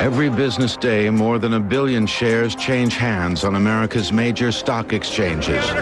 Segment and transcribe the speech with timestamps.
[0.00, 5.62] Every business day, more than a billion shares change hands on America's major stock exchanges.
[5.62, 5.76] It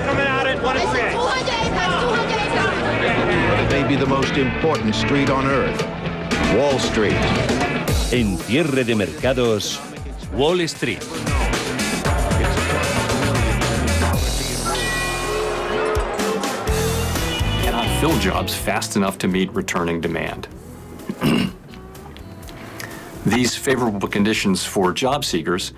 [3.71, 5.81] may be the most important street on earth,
[6.57, 7.13] Wall Street.
[8.13, 9.79] En cierre de mercados,
[10.33, 11.07] Wall Street.
[17.63, 20.49] cannot fill jobs fast enough to meet returning demand.
[23.29, 25.75] These favorable conditions for job seekers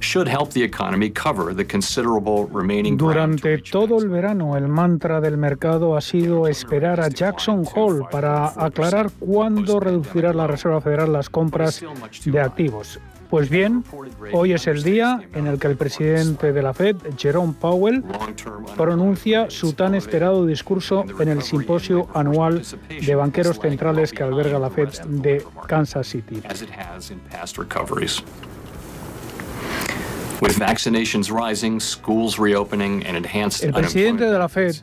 [0.00, 2.96] should help the economy cover the considerable remaining.
[2.96, 8.48] Durante todo el verano, el mantra del mercado ha sido esperar a Jackson Hole para
[8.48, 11.84] aclarar cuándo reducirá la Reserva Federal las compras
[12.24, 12.98] de activos.
[13.30, 13.84] Pues bien,
[14.32, 18.02] hoy es el día en el que el presidente de la Fed, Jerome Powell,
[18.74, 24.70] pronuncia su tan esperado discurso en el simposio anual de banqueros centrales que alberga la
[24.70, 26.42] Fed de Kansas City.
[33.62, 34.76] El presidente de la Fed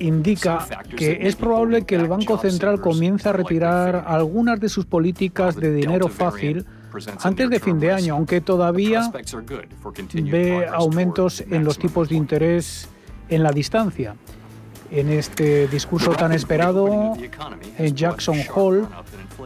[0.00, 5.54] indica que es probable que el Banco Central comience a retirar algunas de sus políticas
[5.54, 6.66] de dinero fácil
[7.22, 9.10] antes de fin de año, aunque todavía
[10.12, 12.88] ve aumentos en los tipos de interés
[13.28, 14.14] en la distancia.
[14.90, 17.14] En este discurso tan esperado
[17.78, 18.86] en Jackson Hole,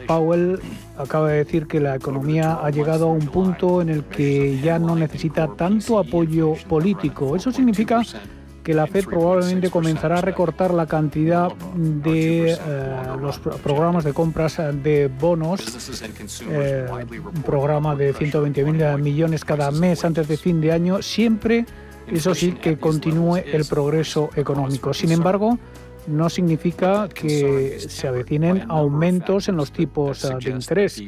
[0.07, 0.59] Powell
[0.97, 4.79] acaba de decir que la economía ha llegado a un punto en el que ya
[4.79, 7.37] no necesita tanto apoyo político.
[7.37, 8.01] Eso significa
[8.65, 12.57] que la Fed probablemente comenzará a recortar la cantidad de eh,
[13.21, 15.61] los pro- programas de compras de bonos,
[16.51, 21.67] eh, un programa de 120 mil millones cada mes antes de fin de año, siempre,
[22.09, 24.95] eso sí, que continúe el progreso económico.
[24.95, 25.59] Sin embargo,
[26.07, 31.03] no significa que se avecinen aumentos en los tipos eh, de interés.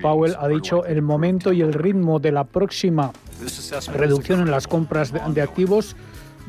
[0.00, 3.12] Powell ha dicho el momento y el ritmo de la próxima
[3.94, 5.94] reducción en las compras de activos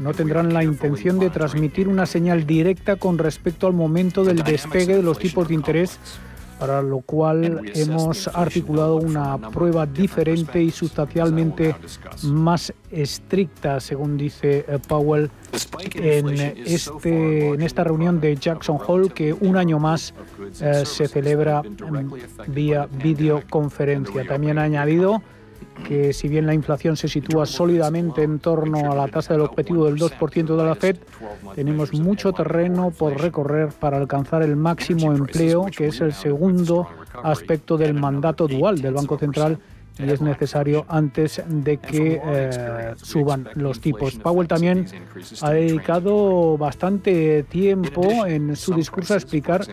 [0.01, 4.95] no tendrán la intención de transmitir una señal directa con respecto al momento del despegue
[4.95, 5.99] de los tipos de interés,
[6.59, 11.75] para lo cual hemos articulado una prueba diferente y sustancialmente
[12.23, 15.31] más estricta, según dice eh, Powell,
[15.95, 20.13] en, este, en esta reunión de Jackson Hole, que un año más
[20.61, 21.63] eh, se celebra
[22.47, 24.27] vía videoconferencia.
[24.27, 25.23] También ha añadido
[25.87, 29.85] que si bien la inflación se sitúa sólidamente en torno a la tasa del objetivo
[29.85, 30.97] del 2% de la Fed,
[31.55, 36.87] tenemos mucho terreno por recorrer para alcanzar el máximo empleo, que es el segundo
[37.23, 39.59] aspecto del mandato dual del Banco Central
[39.99, 44.15] y es necesario antes de que eh, suban los tipos.
[44.15, 44.87] Powell también
[45.41, 49.65] ha dedicado bastante tiempo en su discurso a explicar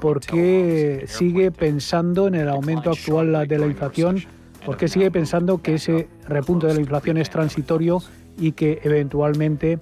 [0.00, 4.22] por qué sigue pensando en el aumento actual de la inflación
[4.64, 8.02] porque sigue pensando que ese repunte de la inflación es transitorio
[8.36, 9.78] y que eventualmente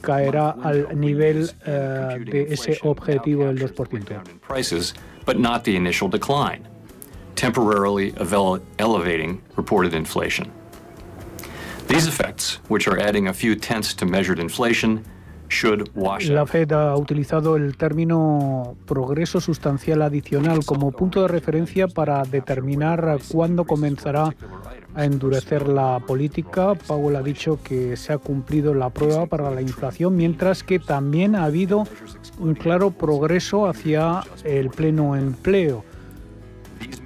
[0.00, 4.22] caerá al nivel eh, de ese objetivo del 2%.
[4.40, 6.66] prices, but not the initial decline,
[7.36, 8.12] temporarily
[8.78, 10.50] elevating reported inflation.
[11.88, 15.04] These effects, which are adding a few tenths to measured inflation,
[15.94, 16.46] La.
[16.46, 23.64] Fed ha utilizado el término progreso sustancial adicional como punto de referencia para determinar cuándo
[23.64, 24.34] comenzará
[24.94, 26.74] a endurecer la política.
[26.74, 31.34] Powell ha dicho que se ha cumplido la prueba para la inflación, mientras que también
[31.34, 31.84] ha habido
[32.38, 35.84] un claro progreso hacia el pleno empleo.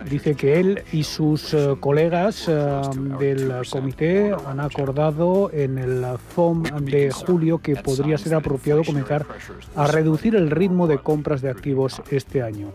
[0.09, 2.81] Dice que él y sus eh, colegas eh,
[3.19, 6.05] del comité han acordado en el
[6.35, 9.27] FOM de julio que podría ser apropiado comenzar
[9.75, 12.73] a reducir el ritmo de compras de activos este año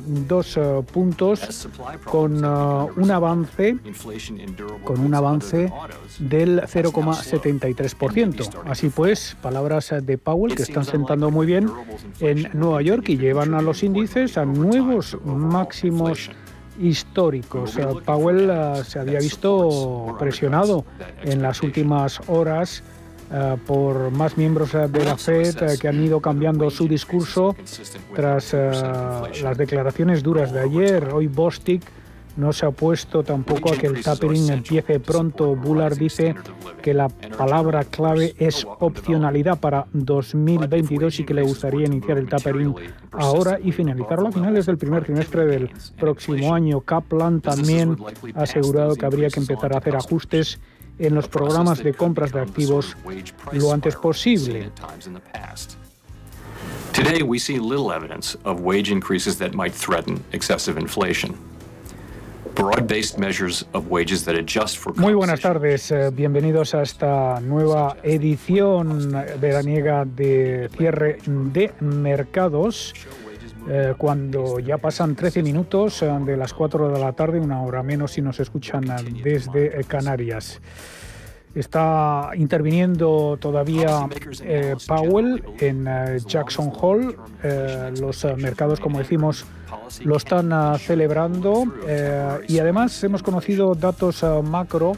[0.56, 1.68] eh, puntos
[2.04, 3.76] con un avance
[4.84, 5.72] con un avance
[6.18, 8.62] del 0,73%.
[8.66, 11.70] Así pues, palabras de Powell que están sentando muy bien
[12.20, 16.30] en Nueva York y llevan a los índices a nuevos máximos
[16.80, 17.78] históricos.
[18.04, 18.50] Powell
[18.84, 20.84] se había visto presionado
[21.22, 22.82] en las últimas horas
[23.66, 27.54] por más miembros eh, de la FED eh, que han ido cambiando su discurso
[28.14, 31.08] tras las declaraciones duras de ayer.
[31.12, 31.82] Hoy Bostic
[32.36, 35.54] no se ha opuesto tampoco a que el tapering empiece pronto.
[35.54, 36.34] Bullard dice
[36.82, 42.74] que la palabra clave es opcionalidad para 2022 y que le gustaría iniciar el tapering
[43.12, 46.80] ahora y finalizarlo a finales del primer trimestre del próximo año.
[46.80, 47.96] Kaplan también
[48.34, 50.60] ha asegurado que habría que empezar a hacer ajustes
[51.00, 52.96] en los programas de compras de activos
[53.52, 54.70] lo antes posible.
[56.92, 61.34] Today we see little evidence of wage increases that might threaten excessive inflation.
[64.96, 72.92] Muy buenas tardes, eh, bienvenidos a esta nueva edición veraniega de cierre de mercados.
[73.68, 77.82] Eh, cuando ya pasan 13 minutos eh, de las 4 de la tarde, una hora
[77.82, 78.84] menos si nos escuchan
[79.22, 80.60] desde Canarias.
[81.54, 84.08] Está interviniendo todavía
[84.42, 85.88] eh, Powell en
[86.26, 87.16] Jackson Hole.
[88.00, 89.44] los mercados, como decimos,
[90.04, 91.64] lo están celebrando
[92.46, 94.92] y además hemos conocido datos macro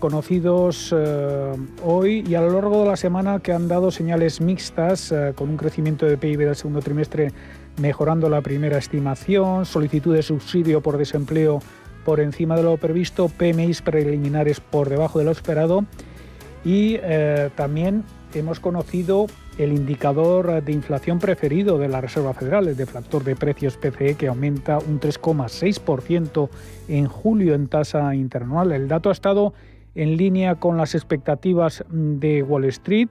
[0.00, 0.92] conocidos
[1.84, 5.56] hoy y a lo largo de la semana que han dado señales mixtas con un
[5.56, 7.32] crecimiento de PIB del segundo trimestre
[7.78, 11.60] mejorando la primera estimación, solicitud de subsidio por desempleo
[12.06, 15.84] por encima de lo previsto, PMIs preliminares por debajo de lo esperado
[16.64, 19.26] y eh, también hemos conocido
[19.58, 24.28] el indicador de inflación preferido de la Reserva Federal, el deflactor de precios PCE, que
[24.28, 26.48] aumenta un 3,6%
[26.86, 28.70] en julio en tasa interanual.
[28.70, 29.52] El dato ha estado
[29.96, 33.08] en línea con las expectativas de Wall Street.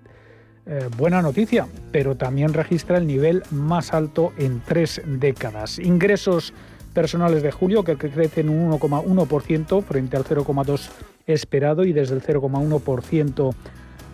[0.67, 5.79] Eh, buena noticia, pero también registra el nivel más alto en tres décadas.
[5.79, 6.53] Ingresos
[6.95, 10.89] personales de julio que crecen un 1,1% frente al 0,2%
[11.27, 13.53] esperado y desde el 0,1%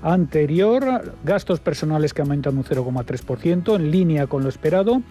[0.02, 1.14] anterior.
[1.24, 5.02] Gastos personales que aumentan un 0,3% en línea con lo esperado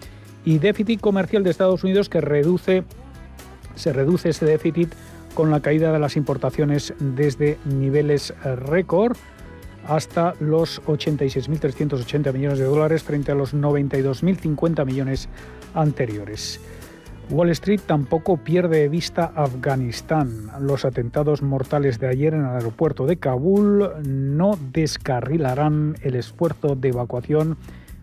[0.45, 2.83] y déficit comercial de Estados Unidos que reduce,
[3.75, 4.93] se reduce ese déficit
[5.33, 9.15] con la caída de las importaciones desde niveles récord
[9.87, 15.29] hasta los 86.380 millones de dólares frente a los 92.050 millones
[15.73, 16.59] anteriores.
[17.31, 20.51] Wall Street tampoco pierde de vista Afganistán.
[20.59, 26.89] Los atentados mortales de ayer en el aeropuerto de Kabul no descarrilarán el esfuerzo de
[26.89, 27.57] evacuación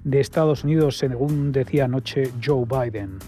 [0.05, 3.19] de Estados Unidos, según decía anoche Joe Biden.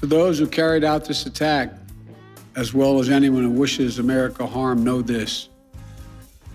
[0.00, 1.72] To those who carried out this attack,
[2.54, 5.50] as well as anyone who wishes America harm, know this: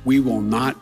[0.05, 0.75] we will not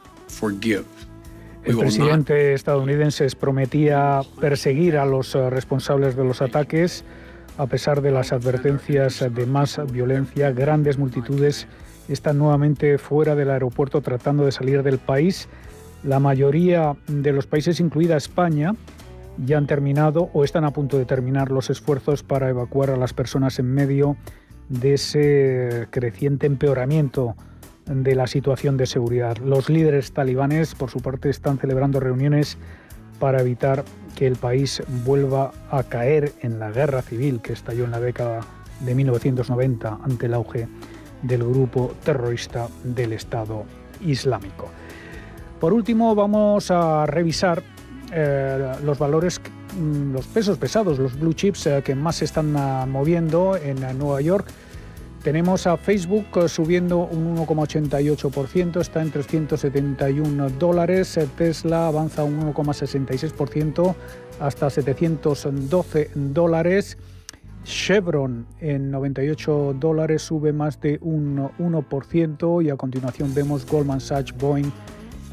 [1.64, 7.04] el presidente estadounidense prometía perseguir a los eh, responsables de los ataques
[7.60, 10.52] a pesar de las advertencias de más violencia.
[10.52, 11.68] Grandes multitudes
[12.08, 15.50] están nuevamente fuera del aeropuerto tratando de salir del país.
[16.02, 18.76] La mayoría de los países, incluida España,
[19.46, 23.12] ya han terminado o están a punto de terminar los esfuerzos para evacuar a las
[23.12, 24.16] personas en medio
[24.70, 27.36] de ese creciente empeoramiento
[27.86, 29.38] de la situación de seguridad.
[29.38, 32.58] Los líderes talibanes, por su parte, están celebrando reuniones
[33.20, 33.84] para evitar
[34.20, 38.42] que el país vuelva a caer en la guerra civil que estalló en la década
[38.82, 40.68] de 1990 ante el auge
[41.22, 43.64] del grupo terrorista del Estado
[44.02, 44.68] Islámico.
[45.62, 47.64] Por último, vamos a revisar
[48.12, 49.40] eh, los valores,
[49.80, 53.80] mm, los pesos pesados, los blue chips eh, que más se están ah, moviendo en
[53.98, 54.48] Nueva York.
[55.24, 61.20] Tenemos a Facebook eh, subiendo un 1,88%, está en 371 dólares.
[61.38, 63.96] Tesla avanza un 1,66%
[64.40, 66.98] hasta 712 dólares.
[67.66, 74.34] Chevron en 98 dólares sube más de un 1% y a continuación vemos Goldman Sachs,
[74.38, 74.72] Boeing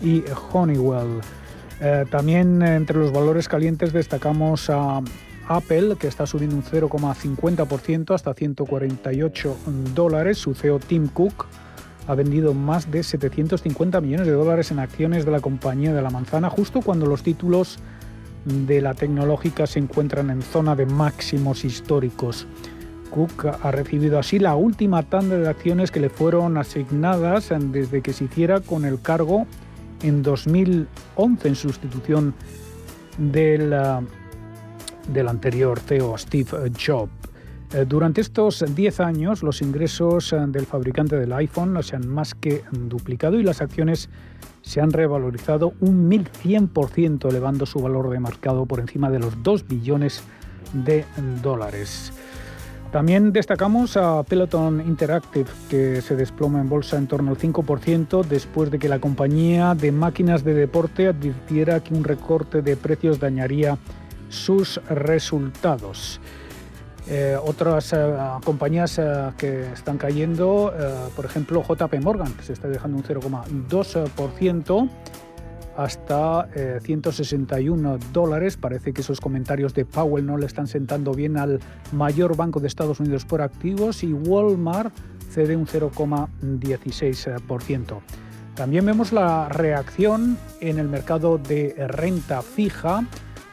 [0.02, 1.20] y Honeywell.
[1.80, 5.00] Eh, también entre los valores calientes destacamos a
[5.48, 9.56] Apple, que está subiendo un 0,50% hasta 148
[9.94, 10.38] dólares.
[10.38, 11.46] Su CEO Tim Cook
[12.06, 16.10] ha vendido más de 750 millones de dólares en acciones de la compañía de la
[16.10, 17.78] manzana, justo cuando los títulos
[18.44, 22.46] de la tecnológica se encuentran en zona de máximos históricos.
[23.10, 28.12] Cook ha recibido así la última tanda de acciones que le fueron asignadas desde que
[28.12, 29.46] se hiciera con el cargo
[30.02, 32.34] en 2011 en sustitución
[33.18, 33.72] del,
[35.08, 37.10] del anterior CEO Steve Jobs.
[37.72, 42.34] Eh, durante estos 10 años los ingresos uh, del fabricante del iPhone se han más
[42.34, 44.08] que duplicado y las acciones
[44.62, 49.66] se han revalorizado un 1100%, elevando su valor de mercado por encima de los 2
[49.66, 50.22] billones
[50.72, 51.04] de
[51.42, 52.12] dólares.
[52.92, 58.70] También destacamos a Peloton Interactive, que se desploma en bolsa en torno al 5% después
[58.70, 63.76] de que la compañía de máquinas de deporte advirtiera que un recorte de precios dañaría
[64.28, 66.20] sus resultados.
[67.08, 70.74] Eh, otras eh, compañías eh, que están cayendo,
[71.14, 74.90] por ejemplo JP Morgan, que se está dejando un 0,2%
[75.76, 76.48] hasta
[76.82, 78.56] 161 dólares.
[78.56, 81.60] Parece que esos comentarios de Powell no le están sentando bien al
[81.92, 84.92] mayor banco de Estados Unidos por activos y Walmart
[85.30, 88.00] cede un 0,16%.
[88.54, 93.04] También vemos la reacción en el mercado de renta fija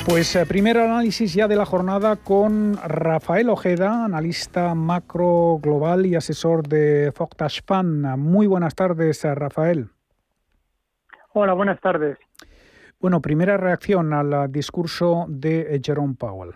[0.08, 6.14] Pues eh, primer análisis ya de la jornada con Rafael Ojeda, analista macro global y
[6.14, 7.60] asesor de Fogtash
[8.16, 9.90] Muy buenas tardes, eh, Rafael.
[11.34, 12.16] Hola, buenas tardes.
[13.00, 16.50] Bueno, primera reacción al discurso de eh, Jerome Powell.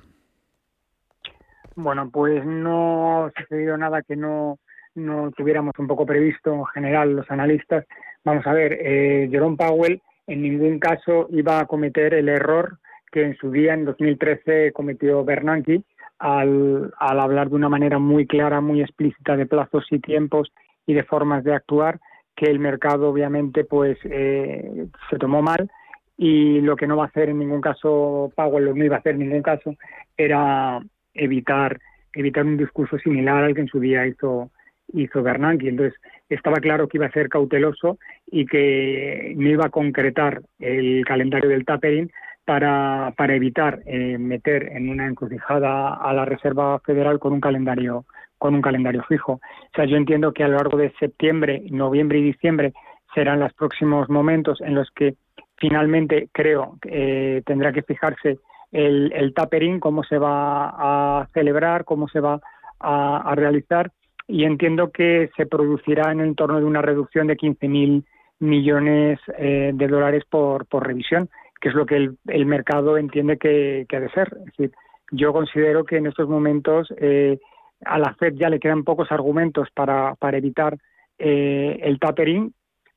[1.76, 4.58] Bueno, pues no ha sucedido nada que no,
[4.96, 7.86] no tuviéramos un poco previsto en general los analistas.
[8.24, 12.78] Vamos a ver, eh, Jerome Powell en ningún caso iba a cometer el error
[13.12, 15.82] que en su día, en 2013, cometió Bernanke
[16.18, 20.52] al, al hablar de una manera muy clara, muy explícita de plazos y tiempos
[20.86, 22.00] y de formas de actuar,
[22.34, 25.70] que el mercado obviamente pues eh, se tomó mal
[26.16, 29.14] y lo que no va a hacer en ningún caso Powell, no iba a hacer
[29.14, 29.74] en ningún caso,
[30.16, 30.80] era
[31.14, 31.78] evitar
[32.14, 34.50] evitar un discurso similar al que en su día hizo
[34.92, 35.68] hizo Bernanke.
[35.68, 41.04] Entonces estaba claro que iba a ser cauteloso y que no iba a concretar el
[41.04, 42.10] calendario del tapering
[42.44, 48.04] para, para evitar eh, meter en una encrucijada a la Reserva Federal con un calendario
[48.38, 49.34] con un calendario fijo.
[49.34, 49.40] O
[49.72, 52.72] sea, yo entiendo que a lo largo de septiembre, noviembre y diciembre
[53.14, 55.14] serán los próximos momentos en los que
[55.62, 58.40] finalmente creo que eh, tendrá que fijarse
[58.72, 62.40] el, el, tapering, cómo se va a celebrar, cómo se va
[62.80, 63.92] a, realizar
[64.26, 68.02] y entiendo que se producirá en el torno de una reducción de 15.000
[68.40, 73.96] millones eh, de dólares por, revisión, que es lo que el, mercado entiende que, que,
[73.96, 74.36] ha de ser.
[74.38, 74.72] Es decir,
[75.12, 77.38] yo considero que en estos momentos eh,
[77.84, 80.76] a la Fed ya le quedan pocos argumentos para, para evitar
[81.18, 82.52] el tapering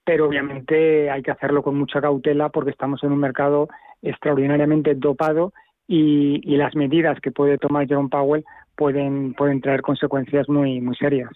[0.05, 3.67] pero obviamente hay que hacerlo con mucha cautela porque estamos en un mercado
[4.01, 5.51] extraordinariamente dopado
[5.87, 8.45] y, las medidas que puede tomar Jerome Powell
[8.75, 11.31] pueden, pueden traer consecuencias muy, muy serias.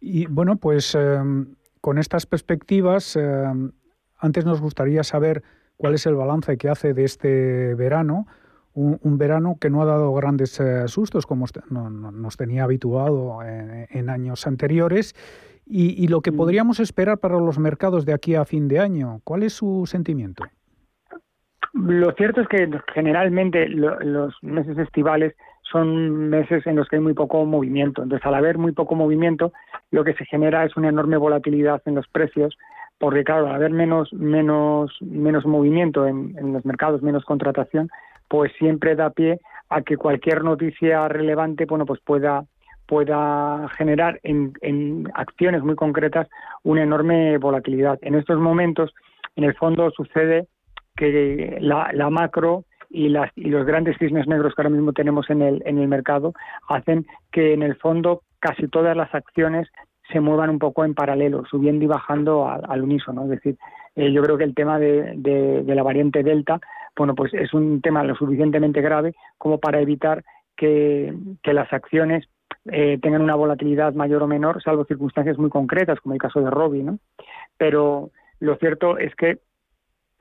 [0.00, 3.72] Y bueno, pues em, con estas perspectivas, em,
[4.18, 5.42] antes nos gustaría saber
[5.76, 8.26] cuál es el balance que hace de este verano.
[8.74, 14.46] Un, verano que no ha dado grandes eh, sustos como nos tenía habituado en años
[14.46, 15.14] anteriores
[15.74, 16.36] y, lo que mm.
[16.36, 19.20] podríamos esperar para los mercados de aquí a fin de año.
[19.24, 20.44] ¿Cuál es su sentimiento?
[21.72, 27.14] Lo cierto es que generalmente los meses estivales son meses en los que hay muy
[27.14, 28.02] poco movimiento.
[28.02, 29.54] Entonces, al haber muy poco movimiento,
[29.90, 32.58] lo que se genera es una enorme volatilidad en los precios,
[32.98, 37.88] porque claro, al haber menos menos menos movimiento en, en los mercados, menos contratación,
[38.28, 42.44] pues siempre da pie a que cualquier noticia relevante, bueno, pues pueda
[42.92, 46.28] pueda generar en, acciones muy concretas
[46.62, 47.98] una enorme volatilidad.
[48.02, 48.92] En estos momentos,
[49.34, 50.46] en el fondo sucede
[50.94, 55.40] que la, macro y, las, y los grandes cisnes negros que ahora mismo tenemos en
[55.40, 56.34] el, en el mercado
[56.68, 59.70] hacen que en el fondo casi todas las acciones
[60.12, 63.22] se muevan un poco en paralelo, subiendo y bajando al, unísono.
[63.22, 63.56] Es decir,
[63.96, 66.60] eh, yo creo que el tema de, la variante Delta,
[66.94, 70.22] bueno, pues es un tema lo suficientemente grave como para evitar
[70.54, 72.28] que las acciones
[72.70, 76.50] eh, tengan una volatilidad mayor o menor, salvo circunstancias muy concretas, como el caso de
[76.50, 76.98] Robbie, ¿no?
[77.56, 79.38] Pero lo cierto es que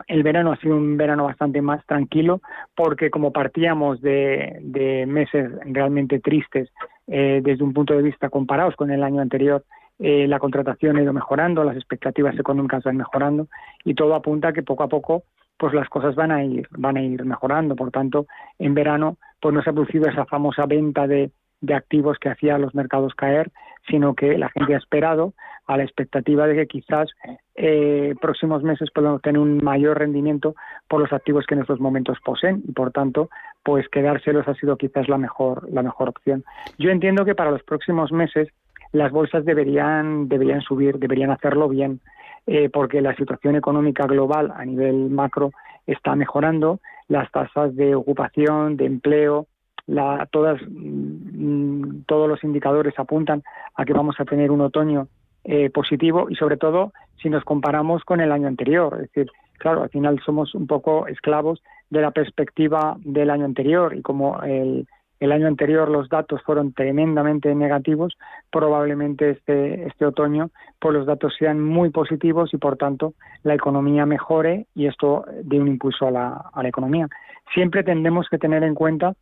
[0.07, 2.41] el verano ha sido un verano bastante más tranquilo
[2.75, 6.69] porque como partíamos de, meses realmente tristes
[7.07, 9.63] eh, desde un punto de vista comparados con el año anterior,
[10.00, 13.48] eh, la contratación ha ido mejorando, las expectativas económicas van mejorando
[13.83, 15.24] y todo apunta a que poco a poco
[15.57, 17.75] pues las cosas van a ir van a ir mejorando.
[17.75, 18.25] Por tanto,
[18.57, 21.31] en verano pues no se ha producido esa famosa venta de,
[21.62, 23.51] de activos que hacía los mercados caer,
[23.89, 25.34] sino que la gente ha esperado
[25.68, 27.10] a la expectativa de que quizás
[27.56, 30.56] eh, próximos meses podamos tener un mayor rendimiento
[30.88, 33.30] por los activos que en estos momentos poseen y por tanto
[33.63, 36.44] pues quedárselos ha sido quizás la mejor la mejor opción.
[36.77, 38.50] Yo entiendo que para los próximos meses
[38.91, 42.01] las bolsas deberían deberían subir, deberían hacerlo bien
[42.48, 45.51] eh, porque la situación económica global a nivel macro
[45.86, 49.48] está mejorando, las tasas de ocupación, de empleo,
[49.91, 53.43] la, todas, mm, todos los indicadores apuntan
[53.75, 55.07] a que vamos a tener un otoño
[55.43, 58.93] eh, positivo y sobre todo si nos comparamos con el año anterior.
[58.95, 63.95] Es decir, claro, al final somos un poco esclavos de la perspectiva del año anterior
[63.95, 64.88] y como el,
[65.19, 68.17] el año anterior los datos fueron tremendamente negativos,
[68.50, 74.06] probablemente este, este otoño pues los datos sean muy positivos y por tanto la economía
[74.06, 77.08] mejore y esto dé un impulso a la, a la economía.
[77.54, 79.13] Siempre tendremos que tener en cuenta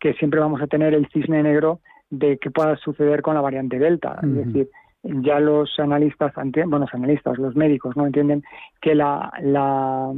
[0.00, 1.80] que siempre vamos a tener el cisne negro
[2.10, 4.18] de qué pueda suceder con la variante Delta.
[4.22, 4.68] Es decir,
[5.02, 8.42] ya los analistas, bueno, los analistas, los médicos, no entienden
[8.80, 10.12] que la, la,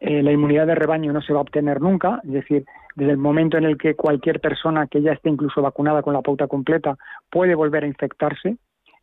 [0.00, 3.18] eh, la inmunidad de rebaño no se va a obtener nunca, es decir, desde el
[3.18, 6.96] momento en el que cualquier persona que ya esté incluso vacunada con la pauta completa
[7.30, 8.56] puede volver a infectarse,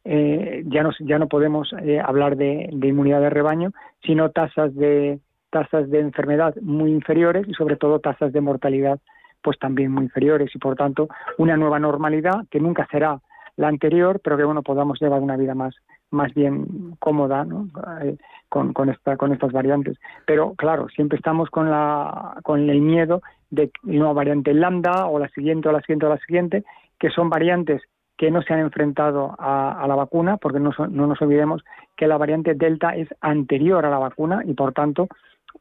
[0.04, 3.72] eh, ya, no, ya no podemos eh, hablar de, de, inmunidad de rebaño,
[4.04, 5.20] sino tasas de,
[5.52, 9.00] tasas de enfermedad muy inferiores y sobre todo tasas de mortalidad
[9.42, 13.20] pues también muy inferiores y por tanto una nueva normalidad que nunca será
[13.58, 15.76] la anterior, pero que bueno podamos llevar una vida más
[16.12, 17.68] más bien cómoda ¿no?
[18.04, 18.18] Eh,
[18.50, 19.98] con, con, esta, con estas variantes.
[20.26, 25.30] Pero claro, siempre estamos con, la, con el miedo de una variante lambda o la
[25.30, 26.64] siguiente o la siguiente o la siguiente,
[27.00, 27.82] que son variantes
[28.18, 31.64] que no se han enfrentado a, la vacuna, porque no, no, nos olvidemos
[31.98, 35.08] que la variante delta es anterior a la vacuna y por tanto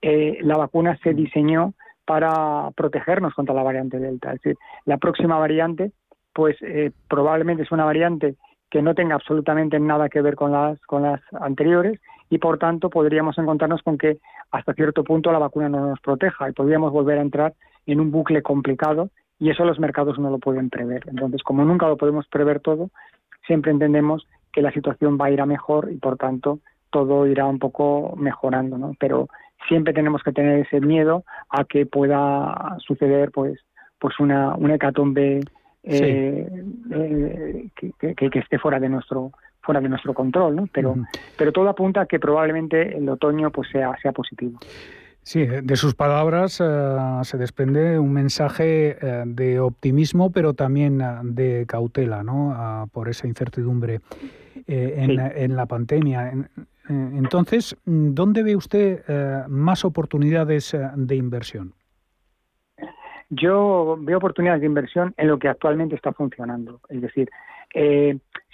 [0.03, 1.73] eh, la vacuna se diseñó
[2.11, 4.33] para protegernos contra la variante Delta.
[4.33, 5.93] Es decir, la próxima variante,
[6.33, 8.35] pues eh, probablemente es una variante
[8.69, 12.91] que no tenga absolutamente nada que ver con las, con las anteriores y por tanto
[12.91, 14.19] podríamos encontrarnos con que
[14.51, 17.55] hasta cierto punto la vacuna no nos proteja y podríamos volver a entrar
[17.87, 21.05] en un bucle complicado y eso los mercados no lo pueden prever.
[21.07, 22.91] Entonces, como nunca lo podemos prever todo,
[23.47, 26.59] siempre entendemos que la situación va a ir a mejor y por tanto
[26.91, 28.97] todo irá un poco mejorando, ¿no?
[28.99, 29.29] Pero
[29.69, 33.59] siempre tenemos que tener ese miedo a que pueda suceder pues
[33.99, 35.41] pues una, una hecatombe
[35.83, 36.49] eh,
[36.91, 40.69] eh, que, que, esté fuera de nuestro fuera de nuestro control ¿no?
[40.73, 40.95] pero
[41.37, 44.59] pero todo apunta a que probablemente el otoño pues sea sea positivo
[45.23, 48.97] Sí, de sus palabras eh, se desprende un mensaje
[49.27, 51.03] de optimismo, pero también
[51.35, 52.55] de cautela, ¿no?
[52.57, 54.01] Ah, por esa incertidumbre
[54.67, 56.33] en, en, la pandemia.
[56.91, 61.73] Entonces, ¿dónde ve usted eh, más oportunidades eh, de inversión?
[63.29, 66.81] Yo veo oportunidades de inversión en lo que actualmente está funcionando.
[66.89, 67.31] Es decir,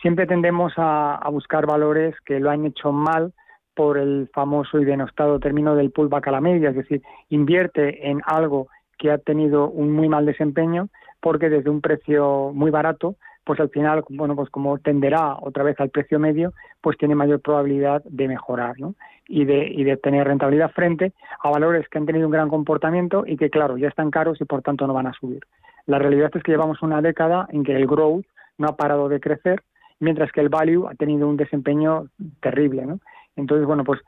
[0.03, 3.33] siempre tendemos a, buscar valores que lo han hecho mal
[3.75, 8.20] por el famoso y denostado término del pullback a la media, es decir, invierte en
[8.27, 8.68] algo
[8.99, 10.88] que ha tenido un muy mal desempeño
[11.20, 13.16] porque desde un precio muy barato
[13.47, 17.41] pues al final, bueno, pues como tenderá otra vez al precio medio, pues tiene mayor
[17.41, 18.97] probabilidad de mejorar, ¿no?
[19.29, 23.23] Y de, y de tener rentabilidad frente a valores que han tenido un gran comportamiento
[23.25, 25.45] y que, claro, ya están caros y por tanto no van a subir.
[25.87, 28.27] La realidad es que llevamos una década en que el growth
[28.59, 29.63] no ha parado de crecer,
[30.01, 32.09] mientras que el value ha tenido un desempeño
[32.41, 32.99] terrible, ¿no?
[33.37, 34.01] Entonces, bueno, pues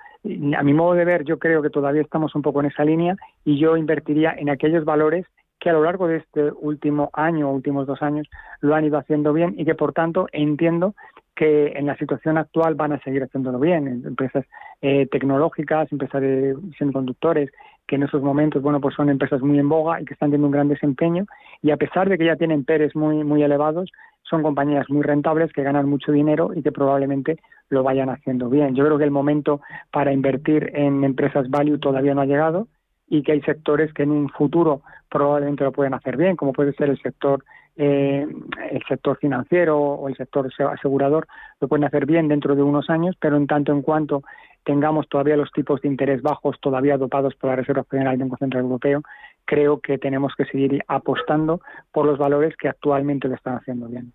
[0.57, 3.15] a mi modo de ver, yo creo que todavía estamos un poco en esa línea
[3.45, 5.27] y yo invertiría en aquellos valores
[5.59, 8.29] que a lo largo de este último año últimos dos años
[8.61, 10.95] lo han ido haciendo bien y que por tanto entiendo
[11.39, 13.87] que en la situación actual van a seguir haciéndolo bien.
[14.05, 14.45] Empresas
[14.83, 17.51] eh, tecnológicas, empresas de semiconductores,
[17.87, 20.49] que en esos momentos, bueno, pues son empresas muy en boga y que están teniendo
[20.49, 21.27] un gran desempeño
[21.63, 23.89] y a pesar de que ya tienen PERES muy, muy elevados,
[24.23, 27.39] son compañías muy rentables que ganan mucho dinero y que probablemente
[27.71, 28.75] lo vayan haciendo bien.
[28.75, 29.61] Yo creo que el momento
[29.93, 32.67] para invertir en empresas value todavía no ha llegado
[33.09, 36.73] y que hay sectores que en un futuro probablemente lo pueden hacer bien, como puede
[36.75, 37.45] ser el sector
[37.81, 38.27] eh,
[38.73, 41.29] el sector financiero o el sector asegurador
[41.61, 44.25] lo pueden hacer bien dentro de unos años, pero en tanto en cuanto
[44.65, 48.37] tengamos todavía los tipos de interés bajos todavía dopados por la Reserva Federal y Banco
[48.37, 49.03] Central Europeo,
[49.45, 51.61] creo que tenemos que seguir apostando
[51.93, 54.13] por los valores que actualmente lo están haciendo bien.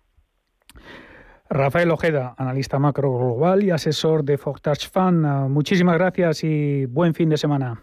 [1.48, 5.48] Rafael Ojeda, analista macro global y asesor de Fortage Fund.
[5.48, 7.82] Muchísimas gracias y buen fin de semana.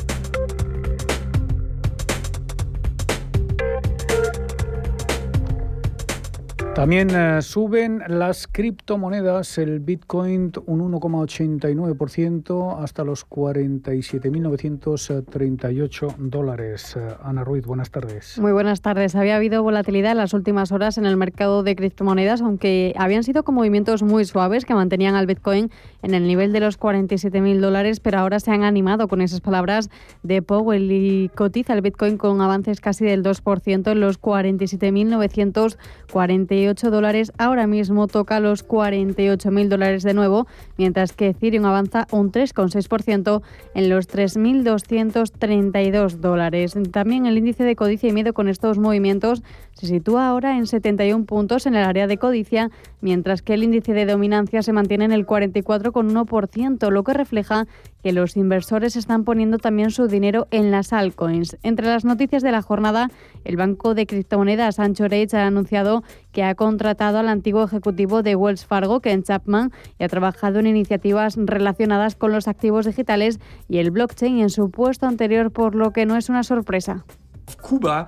[6.75, 16.95] También eh, suben las criptomonedas, el Bitcoin un 1,89% hasta los 47.938 dólares.
[16.95, 18.39] Eh, Ana Ruiz, buenas tardes.
[18.39, 19.15] Muy buenas tardes.
[19.15, 23.43] Había habido volatilidad en las últimas horas en el mercado de criptomonedas, aunque habían sido
[23.43, 25.71] con movimientos muy suaves que mantenían al Bitcoin
[26.03, 29.89] en el nivel de los 47.000 dólares, pero ahora se han animado con esas palabras
[30.23, 37.31] de Powell y cotiza el Bitcoin con avances casi del 2% en los 47.940 dólares,
[37.37, 40.47] ahora mismo toca los 48.000 dólares de nuevo,
[40.77, 43.41] mientras que Ethereum avanza un 3,6%
[43.73, 46.75] en los 3.232 dólares.
[46.91, 49.41] También el índice de codicia y miedo con estos movimientos
[49.81, 52.69] se sitúa ahora en 71 puntos en el área de codicia,
[53.01, 57.65] mientras que el índice de dominancia se mantiene en el 44,1%, lo que refleja
[58.03, 61.57] que los inversores están poniendo también su dinero en las altcoins.
[61.63, 63.09] Entre las noticias de la jornada,
[63.43, 68.67] el banco de criptomonedas Anchorage ha anunciado que ha contratado al antiguo ejecutivo de Wells
[68.67, 73.89] Fargo, Ken Chapman, y ha trabajado en iniciativas relacionadas con los activos digitales y el
[73.89, 77.03] blockchain en su puesto anterior, por lo que no es una sorpresa.
[77.57, 78.07] Cuba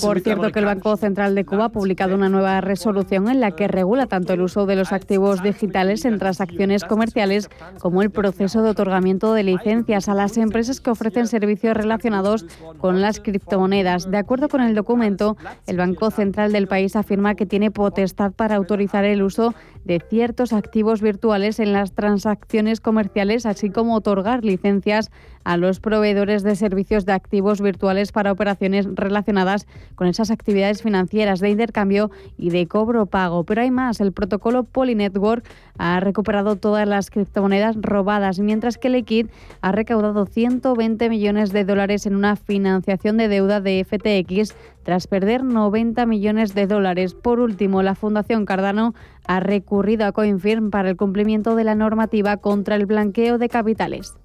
[0.00, 3.50] por cierto, que el Banco Central de Cuba ha publicado una nueva resolución en la
[3.50, 7.50] que regula tanto el uso de los activos digitales en transacciones comerciales
[7.80, 12.46] como el proceso de otorgamiento de licencias a las empresas que ofrecen servicios relacionados
[12.78, 14.10] con las criptomonedas.
[14.10, 18.56] De acuerdo con el documento, el Banco Central del país afirma que tiene potestad para
[18.56, 19.54] autorizar el uso
[19.88, 25.10] de ciertos activos virtuales en las transacciones comerciales, así como otorgar licencias
[25.44, 31.40] a los proveedores de servicios de activos virtuales para operaciones relacionadas con esas actividades financieras
[31.40, 33.44] de intercambio y de cobro pago.
[33.44, 35.42] Pero hay más, el protocolo Polynetwork
[35.78, 39.28] ha recuperado todas las criptomonedas robadas, mientras que Liquid
[39.62, 44.54] ha recaudado 120 millones de dólares en una financiación de deuda de FTX
[44.88, 47.12] tras perder 90 millones de dólares.
[47.12, 48.94] Por último, la Fundación Cardano
[49.26, 54.16] ha recurrido a Coinfirm para el cumplimiento de la normativa contra el blanqueo de capitales.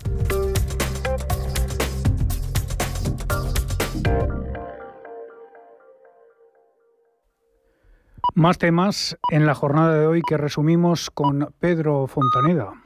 [8.33, 12.82] Más temas en la jornada de hoy que resumimos con Pedro Fontaneda.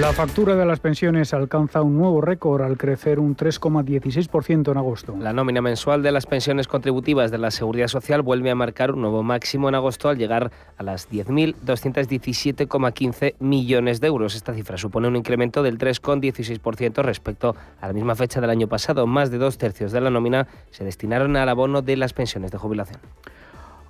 [0.00, 5.16] La factura de las pensiones alcanza un nuevo récord al crecer un 3,16% en agosto.
[5.18, 9.00] La nómina mensual de las pensiones contributivas de la Seguridad Social vuelve a marcar un
[9.00, 14.34] nuevo máximo en agosto al llegar a las 10.217,15 millones de euros.
[14.34, 19.06] Esta cifra supone un incremento del 3,16% respecto a la misma fecha del año pasado.
[19.06, 22.58] Más de dos tercios de la nómina se destinaron al abono de las pensiones de
[22.58, 23.00] jubilación.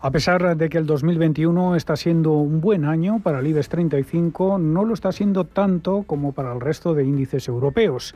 [0.01, 4.59] A pesar de que el 2021 está siendo un buen año para el IBEX 35,
[4.59, 8.15] no lo está siendo tanto como para el resto de índices europeos.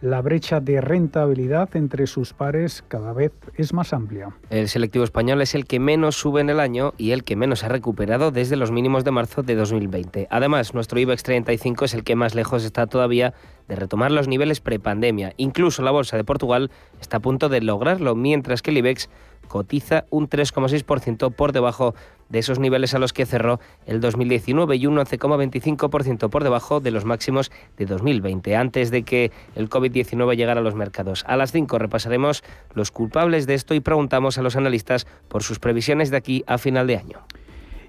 [0.00, 4.28] la brecha de rentabilidad entre sus pares cada vez es más amplia.
[4.50, 7.64] El selectivo español es el que menos sube en el año y el que menos
[7.64, 10.28] ha recuperado desde los mínimos de marzo de 2020.
[10.30, 13.32] Además, nuestro IBEX 35 es el que más lejos está todavía
[13.68, 15.32] de retomar los niveles prepandemia.
[15.38, 19.08] Incluso la bolsa de Portugal está a punto de lograrlo, mientras que el IBEX
[19.46, 21.94] cotiza un 3,6% por debajo
[22.28, 26.90] de esos niveles a los que cerró el 2019 y un 11,25% por debajo de
[26.90, 31.24] los máximos de 2020, antes de que el COVID-19 llegara a los mercados.
[31.26, 32.42] A las 5 repasaremos
[32.74, 36.58] los culpables de esto y preguntamos a los analistas por sus previsiones de aquí a
[36.58, 37.20] final de año.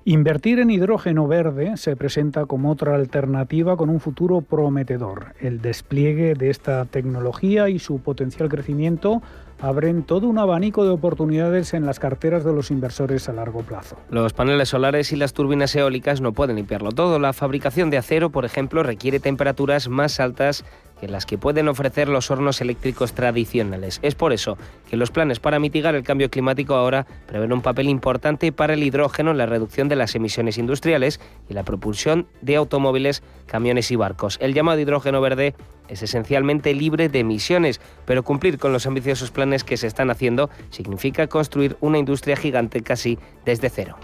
[0.09, 5.33] Invertir en hidrógeno verde se presenta como otra alternativa con un futuro prometedor.
[5.41, 9.21] El despliegue de esta tecnología y su potencial crecimiento
[9.59, 13.97] abren todo un abanico de oportunidades en las carteras de los inversores a largo plazo.
[14.09, 17.19] Los paneles solares y las turbinas eólicas no pueden limpiarlo todo.
[17.19, 20.63] La fabricación de acero, por ejemplo, requiere temperaturas más altas
[20.99, 23.99] que las que pueden ofrecer los hornos eléctricos tradicionales.
[24.01, 24.57] Es por eso
[24.89, 28.83] que los planes para mitigar el cambio climático ahora prevén un papel importante para el
[28.83, 33.95] hidrógeno en la reducción de las emisiones industriales y la propulsión de automóviles, camiones y
[33.95, 34.37] barcos.
[34.41, 35.55] El llamado hidrógeno verde
[35.87, 40.49] es esencialmente libre de emisiones, pero cumplir con los ambiciosos planes que se están haciendo
[40.69, 43.97] significa construir una industria gigante casi desde cero.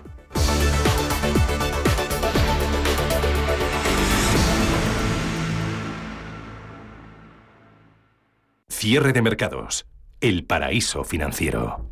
[8.84, 9.86] Cierre de mercados.
[10.20, 11.90] El paraíso financiero.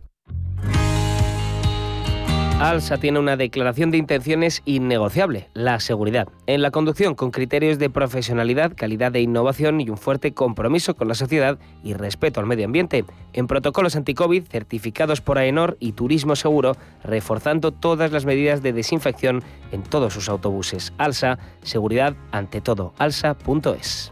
[2.59, 7.89] Alsa tiene una declaración de intenciones innegociable, la seguridad, en la conducción con criterios de
[7.89, 12.65] profesionalidad, calidad e innovación y un fuerte compromiso con la sociedad y respeto al medio
[12.65, 16.75] ambiente, en protocolos anti-COVID certificados por AENOR y Turismo Seguro,
[17.05, 20.91] reforzando todas las medidas de desinfección en todos sus autobuses.
[20.97, 24.11] Alsa, seguridad ante todo, alsa.es.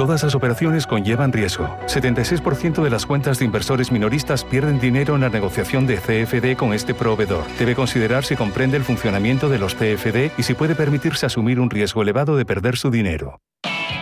[0.00, 1.76] Todas las operaciones conllevan riesgo.
[1.86, 6.72] 76% de las cuentas de inversores minoristas pierden dinero en la negociación de CFD con
[6.72, 7.44] este proveedor.
[7.58, 11.68] Debe considerar si comprende el funcionamiento de los CFD y si puede permitirse asumir un
[11.68, 13.42] riesgo elevado de perder su dinero.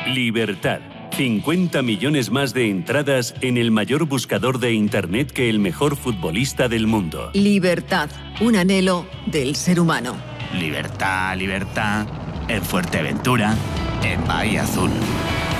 [0.06, 0.78] Libertad.
[1.16, 6.68] 50 millones más de entradas en el mayor buscador de Internet que el mejor futbolista
[6.68, 7.32] del mundo.
[7.34, 8.08] Libertad,
[8.40, 10.14] un anhelo del ser humano.
[10.54, 12.06] Libertad, libertad,
[12.46, 13.56] en Fuerteventura,
[14.04, 14.92] en Bahía Azul.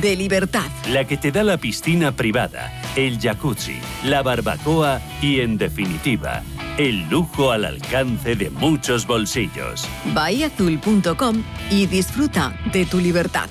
[0.00, 0.66] de libertad.
[0.88, 6.42] La que te da la piscina privada, el jacuzzi, la barbacoa y, en definitiva,
[6.78, 9.86] el lujo al alcance de muchos bolsillos.
[10.14, 13.48] Bahiazul.com y disfruta de tu libertad.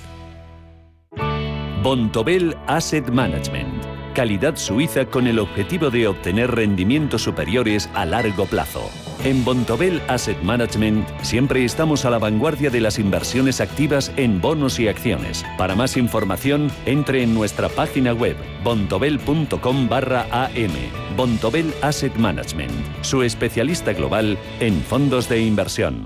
[1.83, 3.85] Bontobel Asset Management.
[4.13, 8.89] Calidad suiza con el objetivo de obtener rendimientos superiores a largo plazo.
[9.23, 14.79] En Bontobel Asset Management siempre estamos a la vanguardia de las inversiones activas en bonos
[14.79, 15.45] y acciones.
[15.57, 20.71] Para más información, entre en nuestra página web bontobel.com barra am.
[21.17, 26.05] Bontobel Asset Management, su especialista global en fondos de inversión.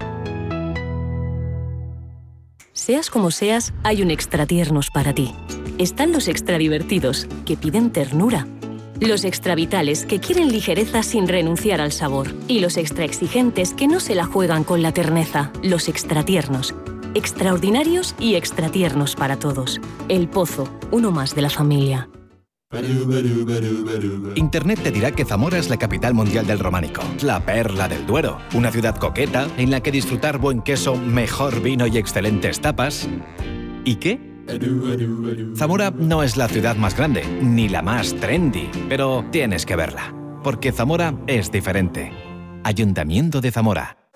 [2.72, 5.36] Seas como seas, hay un extra tiernos para ti.
[5.78, 8.48] Están los extra divertidos, que piden ternura.
[9.06, 12.34] Los extra vitales, que quieren ligereza sin renunciar al sabor.
[12.48, 15.52] Y los extra exigentes, que no se la juegan con la terneza.
[15.62, 16.74] Los extra tiernos.
[17.14, 19.82] Extraordinarios y extra tiernos para todos.
[20.08, 22.08] El Pozo, uno más de la familia.
[24.36, 28.40] Internet te dirá que Zamora es la capital mundial del románico, la perla del Duero,
[28.54, 33.10] una ciudad coqueta en la que disfrutar buen queso, mejor vino y excelentes tapas.
[33.84, 34.33] ¿Y qué?
[35.56, 40.14] Zamora no es la ciudad más grande, ni la más trendy, pero tienes que verla,
[40.44, 42.12] porque Zamora es diferente.
[42.64, 44.03] Ayuntamiento de Zamora.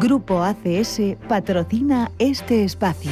[0.00, 3.10] Grupo ACS patrocina este espacio.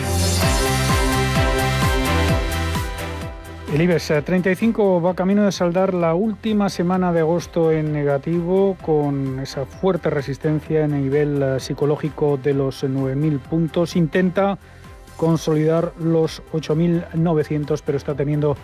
[3.73, 9.41] El IBEX 35 va camino de saldar la última semana de agosto en negativo con
[9.41, 13.95] esa fuerte resistencia en el nivel eh, psicológico de los 9.000 puntos.
[13.95, 14.59] Intenta
[15.19, 18.57] consolidar los 8.900 pero está teniendo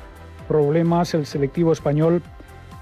[0.49, 2.23] problemas el selectivo español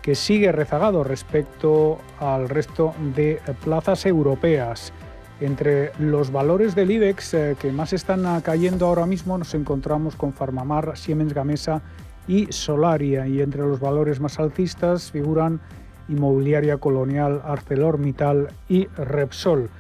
[0.02, 4.92] que sigue rezagado respecto al resto de plazas europeas.
[5.40, 10.32] Entre los valores del IBEX eh, que más están cayendo ahora mismo nos encontramos con
[10.32, 11.82] Farmamar, Siemens Gamesa
[12.28, 13.26] y Solaria.
[13.26, 15.60] Y entre los valores más alcistas figuran
[16.08, 19.70] Inmobiliaria Colonial, ArcelorMittal y Repsol.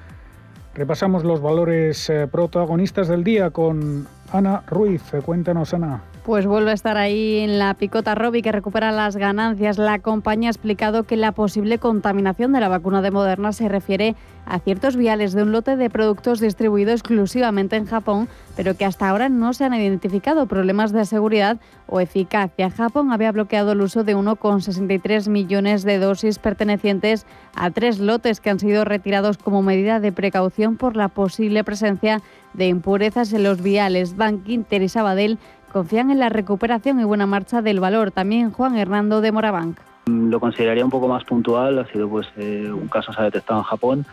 [0.74, 5.02] Repasamos los valores eh, protagonistas del día con Ana Ruiz.
[5.24, 6.11] Cuéntanos, Ana.
[6.24, 9.76] Pues vuelve a estar ahí en la picota Robi que recupera las ganancias.
[9.76, 14.14] La compañía ha explicado que la posible contaminación de la vacuna de Moderna se refiere
[14.46, 19.08] a ciertos viales de un lote de productos distribuido exclusivamente en Japón, pero que hasta
[19.08, 21.58] ahora no se han identificado problemas de seguridad
[21.88, 22.70] o eficacia.
[22.70, 28.50] Japón había bloqueado el uso de 1,63 millones de dosis pertenecientes a tres lotes que
[28.50, 32.20] han sido retirados como medida de precaución por la posible presencia
[32.54, 34.16] de impurezas en los viales.
[34.16, 35.38] Bank Inter y Sabadell
[35.72, 38.10] confían en la recuperación y buena marcha del valor.
[38.10, 39.78] También Juan Hernando de Morabank.
[40.06, 43.60] Lo consideraría un poco más puntual, ha sido pues eh, un caso se ha detectado
[43.60, 44.06] en Japón.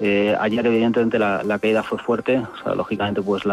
[0.00, 2.42] Eh, ayer evidentemente la, caída fue fuerte,
[2.74, 3.44] lógicamente pues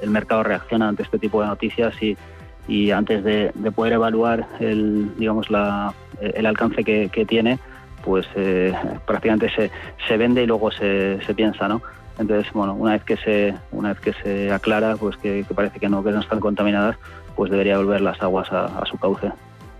[0.00, 5.46] el mercado reacciona ante este tipo de noticias y, antes de, poder evaluar el, digamos,
[6.20, 7.60] el alcance que, tiene,
[8.04, 8.74] pues eh,
[9.06, 9.70] prácticamente se,
[10.08, 11.80] se, vende y luego se, se piensa, ¿no?
[12.18, 15.88] Entonces, bueno, una vez que se, una vez que se aclara, pues que, parece que
[15.88, 16.96] no, que no están contaminadas,
[17.34, 19.30] pues debería volver las aguas a, su cauce.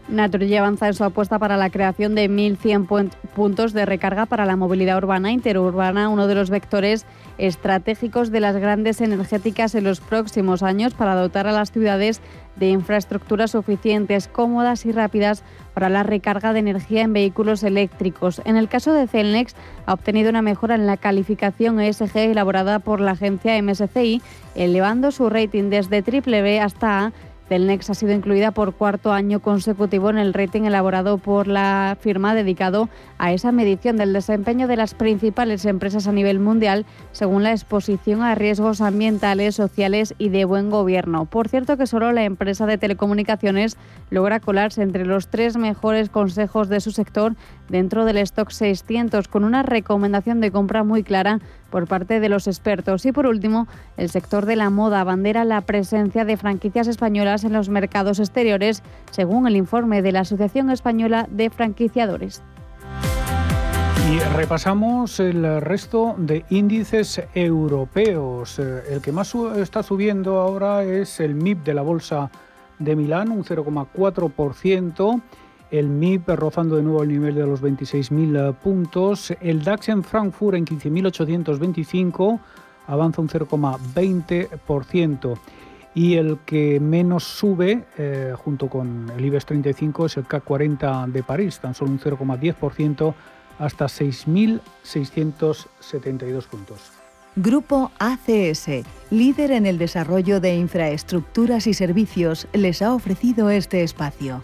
[0.08, 4.56] Naturgy avanza en su apuesta para la creación de 1.100 puntos de recarga para la
[4.56, 7.06] movilidad urbana interurbana, uno de los vectores
[7.38, 12.20] estratégicos de las grandes energéticas en los próximos años para dotar a las ciudades
[12.54, 15.42] de infraestructuras suficientes, cómodas y rápidas
[15.74, 18.40] para la recarga de energía en vehículos eléctricos.
[18.44, 23.00] En el caso de Celnex, ha obtenido una mejora en la calificación ESG elaborada por
[23.00, 24.22] la agencia MSCI,
[24.54, 27.12] elevando su rating desde B hasta A
[27.48, 32.34] Celnex ha sido incluida por cuarto año consecutivo en el rating elaborado por la firma
[32.34, 37.52] dedicado a esa medición del desempeño de las principales empresas a nivel mundial según la
[37.52, 41.26] exposición a riesgos ambientales, sociales y de buen gobierno.
[41.26, 43.76] Por cierto que solo la empresa de telecomunicaciones
[44.10, 47.34] logra colarse entre los tres mejores consejos de su sector
[47.68, 52.46] dentro del stock 600 con una recomendación de compra muy clara por parte de los
[52.46, 53.04] expertos.
[53.06, 57.52] Y por último, el sector de la moda bandera la presencia de franquicias españolas en
[57.52, 62.42] los mercados exteriores, según el informe de la Asociación Española de Franquiciadores.
[64.12, 68.58] Y repasamos el resto de índices europeos.
[68.58, 72.30] El que más está subiendo ahora es el MIP de la Bolsa
[72.78, 75.22] de Milán, un 0,4%
[75.70, 80.56] el MIP rozando de nuevo el nivel de los 26.000 puntos, el DAX en Frankfurt
[80.56, 82.38] en 15.825
[82.86, 85.38] avanza un 0,20%
[85.96, 91.06] y el que menos sube eh, junto con el IBEX 35 es el CAC 40
[91.06, 93.14] de París, tan solo un 0,10%
[93.58, 96.92] hasta 6.672 puntos.
[97.34, 104.42] Grupo ACS, líder en el desarrollo de infraestructuras y servicios, les ha ofrecido este espacio.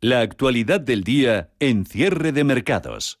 [0.00, 3.20] La actualidad del día en cierre de mercados.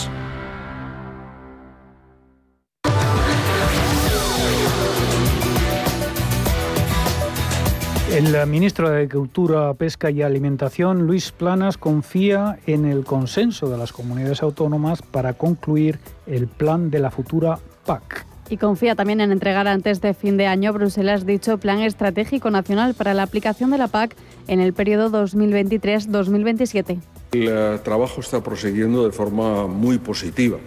[8.11, 13.93] El ministro de Agricultura, Pesca y Alimentación, Luis Planas, confía en el consenso de las
[13.93, 15.97] comunidades autónomas para concluir
[16.27, 18.25] el plan de la futura PAC.
[18.49, 22.95] Y confía también en entregar antes de fin de año Bruselas dicho plan estratégico nacional
[22.95, 24.13] para la aplicación de la PAC
[24.49, 26.99] en el periodo 2023-2027.
[27.31, 30.57] El eh, trabajo está prosiguiendo de forma muy positiva.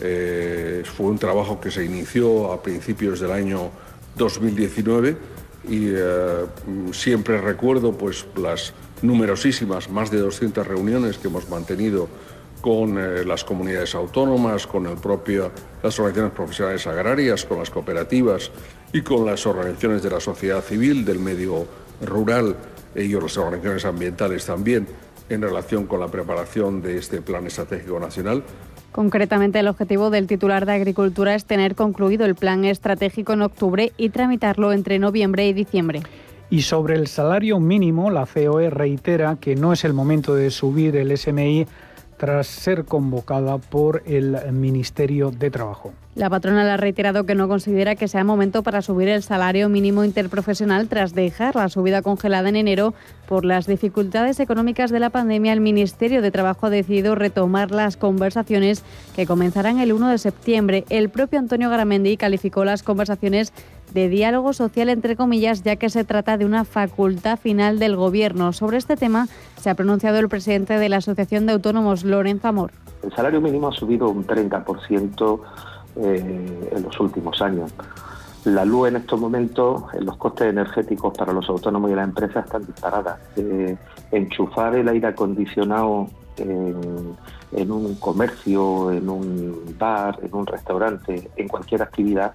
[0.00, 3.70] Eh, fue un trabajo que se inició a principios del año
[4.16, 6.46] 2019 y eh,
[6.92, 12.08] siempre recuerdo pues las numerosísimas, más de 200 reuniones que hemos mantenido
[12.60, 15.50] con eh, las comunidades autónomas, con el propio,
[15.82, 18.50] las organizaciones profesionales agrarias, con las cooperativas
[18.92, 21.66] y con las organizaciones de la sociedad civil, del medio
[22.00, 22.56] rural
[22.94, 24.86] y las organizaciones ambientales también
[25.28, 28.44] en relación con la preparación de este Plan Estratégico Nacional.
[28.92, 33.92] Concretamente, el objetivo del titular de Agricultura es tener concluido el plan estratégico en octubre
[33.96, 36.02] y tramitarlo entre noviembre y diciembre.
[36.50, 40.96] Y sobre el salario mínimo, la COE reitera que no es el momento de subir
[40.96, 41.66] el SMI
[42.22, 45.92] tras ser convocada por el Ministerio de Trabajo.
[46.14, 50.04] La patronal ha reiterado que no considera que sea momento para subir el salario mínimo
[50.04, 52.94] interprofesional tras dejar la subida congelada en enero
[53.26, 55.52] por las dificultades económicas de la pandemia.
[55.52, 58.84] El Ministerio de Trabajo ha decidido retomar las conversaciones
[59.16, 60.84] que comenzarán el 1 de septiembre.
[60.90, 63.52] El propio Antonio Garamendi calificó las conversaciones
[63.92, 68.52] de diálogo social, entre comillas, ya que se trata de una facultad final del Gobierno.
[68.52, 72.72] Sobre este tema se ha pronunciado el presidente de la Asociación de Autónomos, Lorenzo Amor.
[73.02, 75.40] El salario mínimo ha subido un 30%
[75.96, 77.72] eh, en los últimos años.
[78.44, 82.44] La luz en estos momentos, en los costes energéticos para los autónomos y las empresas
[82.44, 83.20] están disparadas.
[83.36, 83.76] Eh,
[84.10, 91.82] enchufar el aire acondicionado en un comercio, en un bar, en un restaurante, en cualquier
[91.82, 92.32] actividad,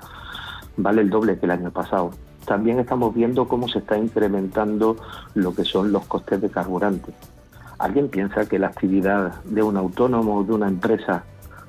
[0.77, 2.11] vale el doble que el año pasado.
[2.45, 4.95] También estamos viendo cómo se está incrementando
[5.35, 7.11] lo que son los costes de carburante.
[7.77, 11.23] ¿Alguien piensa que la actividad de un autónomo o de una empresa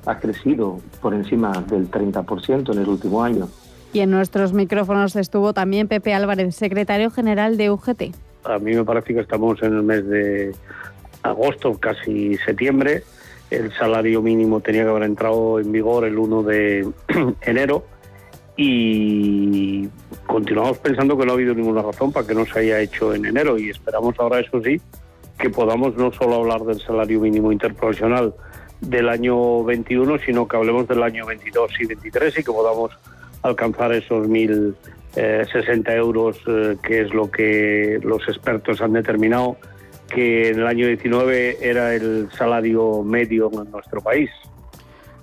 [0.06, 3.48] ha crecido por encima del 30% en el último año?
[3.92, 8.02] Y en nuestros micrófonos estuvo también Pepe Álvarez, secretario general de UGT.
[8.44, 10.54] A mí me parece que estamos en el mes de
[11.22, 13.02] agosto, casi septiembre.
[13.50, 16.88] El salario mínimo tenía que haber entrado en vigor el 1 de
[17.40, 17.84] enero
[18.60, 19.88] y
[20.26, 23.24] continuamos pensando que no ha habido ninguna razón para que no se haya hecho en
[23.24, 24.80] enero y esperamos ahora, eso sí,
[25.38, 28.34] que podamos no solo hablar del salario mínimo interprofesional
[28.80, 32.90] del año 21, sino que hablemos del año 22 y 23 y que podamos
[33.42, 39.56] alcanzar esos 1.060 euros, eh, que es lo que los expertos han determinado
[40.08, 44.30] que en el año 19 era el salario medio en nuestro país.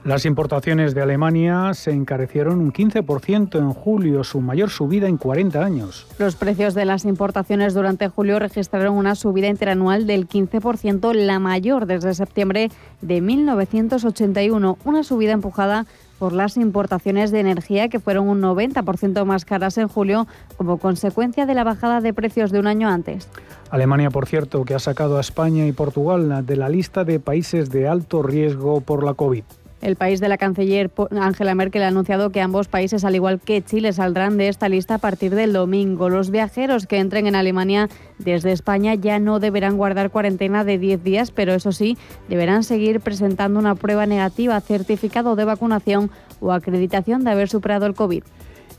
[0.05, 5.65] Las importaciones de Alemania se encarecieron un 15% en julio, su mayor subida en 40
[5.65, 6.05] años.
[6.19, 11.87] Los precios de las importaciones durante julio registraron una subida interanual del 15%, la mayor
[11.87, 12.69] desde septiembre
[13.01, 15.87] de 1981, una subida empujada
[16.19, 21.47] por las importaciones de energía que fueron un 90% más caras en julio como consecuencia
[21.47, 23.27] de la bajada de precios de un año antes.
[23.71, 27.71] Alemania, por cierto, que ha sacado a España y Portugal de la lista de países
[27.71, 29.43] de alto riesgo por la COVID.
[29.85, 33.61] El país de la canciller Angela Merkel ha anunciado que ambos países, al igual que
[33.61, 36.09] Chile, saldrán de esta lista a partir del domingo.
[36.09, 41.03] Los viajeros que entren en Alemania desde España ya no deberán guardar cuarentena de 10
[41.03, 46.09] días, pero eso sí, deberán seguir presentando una prueba negativa, certificado de vacunación
[46.39, 48.23] o acreditación de haber superado el COVID.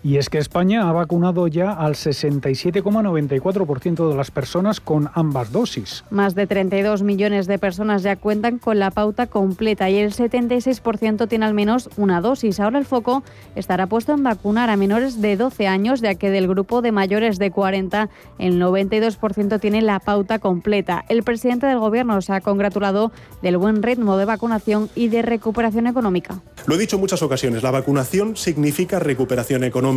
[0.07, 6.05] Y es que España ha vacunado ya al 67,94% de las personas con ambas dosis.
[6.11, 11.27] Más de 32 millones de personas ya cuentan con la pauta completa y el 76%
[11.27, 12.61] tiene al menos una dosis.
[12.61, 13.25] Ahora el foco
[13.57, 17.41] estará puesto en vacunar a menores de 12 años, ya que del grupo de mayores
[17.41, 21.05] de 40, el 92% tiene la pauta completa.
[21.09, 23.11] El presidente del Gobierno se ha congratulado
[23.43, 26.41] del buen ritmo de vacunación y de recuperación económica.
[26.69, 29.95] Lo he dicho en muchas ocasiones, la vacunación significa recuperación económica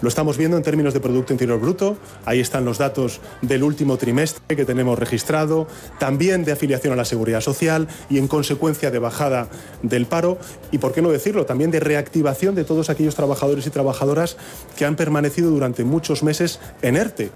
[0.00, 3.98] lo estamos viendo en términos de Producto Interior Bruto, ahí están los datos del último
[3.98, 5.66] trimestre que tenemos registrado,
[5.98, 9.48] también de afiliación a la Seguridad Social y en consecuencia de bajada
[9.82, 10.38] del paro.
[10.70, 14.36] Y, por qué no decirlo, también de reactivación de todos aquellos trabajadores y trabajadoras
[14.76, 17.30] que han permanecido durante muchos meses en ERTE.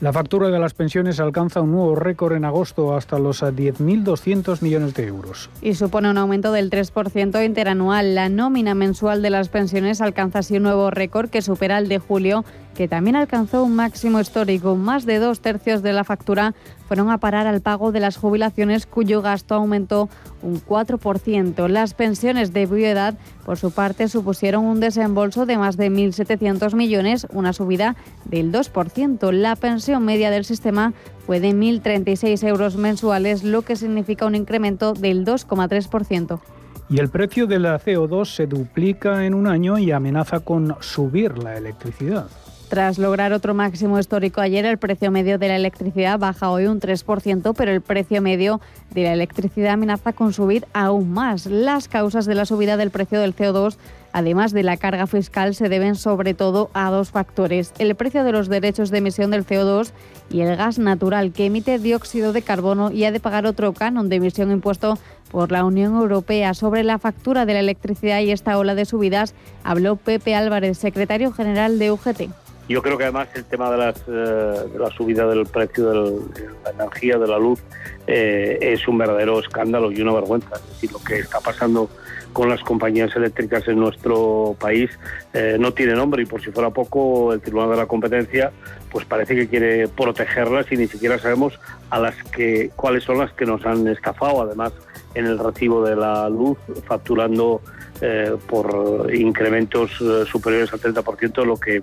[0.00, 4.94] La factura de las pensiones alcanza un nuevo récord en agosto hasta los 10.200 millones
[4.94, 5.50] de euros.
[5.60, 8.14] Y supone un aumento del 3% interanual.
[8.14, 11.98] La nómina mensual de las pensiones alcanza así un nuevo récord que supera el de
[11.98, 14.76] julio que también alcanzó un máximo histórico.
[14.76, 16.54] Más de dos tercios de la factura
[16.88, 20.08] fueron a parar al pago de las jubilaciones, cuyo gasto aumentó
[20.42, 21.68] un 4%.
[21.68, 23.14] Las pensiones de bioedad,
[23.44, 29.32] por su parte, supusieron un desembolso de más de 1.700 millones, una subida del 2%.
[29.32, 30.92] La pensión media del sistema
[31.26, 36.40] fue de 1.036 euros mensuales, lo que significa un incremento del 2,3%.
[36.88, 41.38] Y el precio de la CO2 se duplica en un año y amenaza con subir
[41.38, 42.26] la electricidad.
[42.70, 46.78] Tras lograr otro máximo histórico ayer, el precio medio de la electricidad baja hoy un
[46.78, 48.60] 3%, pero el precio medio
[48.92, 51.46] de la electricidad amenaza con subir aún más.
[51.46, 53.76] Las causas de la subida del precio del CO2
[54.12, 57.72] además de la carga fiscal, se deben sobre todo a dos factores.
[57.78, 59.92] El precio de los derechos de emisión del CO2
[60.30, 64.08] y el gas natural que emite dióxido de carbono y ha de pagar otro canon
[64.08, 64.98] de emisión impuesto
[65.30, 66.54] por la Unión Europea.
[66.54, 71.32] Sobre la factura de la electricidad y esta ola de subidas habló Pepe Álvarez, secretario
[71.32, 72.39] general de UGT.
[72.70, 76.20] Yo creo que además el tema de, las, eh, de la subida del precio de
[76.62, 77.60] la energía, de la luz,
[78.06, 80.54] eh, es un verdadero escándalo y una vergüenza.
[80.54, 81.90] Es decir, lo que está pasando
[82.32, 84.88] con las compañías eléctricas en nuestro país
[85.32, 88.52] eh, no tiene nombre y por si fuera poco el Tribunal de la Competencia
[88.88, 91.58] pues parece que quiere protegerlas y ni siquiera sabemos
[91.90, 94.72] a las que cuáles son las que nos han estafado además
[95.14, 96.56] en el recibo de la luz
[96.86, 97.62] facturando
[98.00, 101.82] eh, por incrementos eh, superiores al 30% de lo que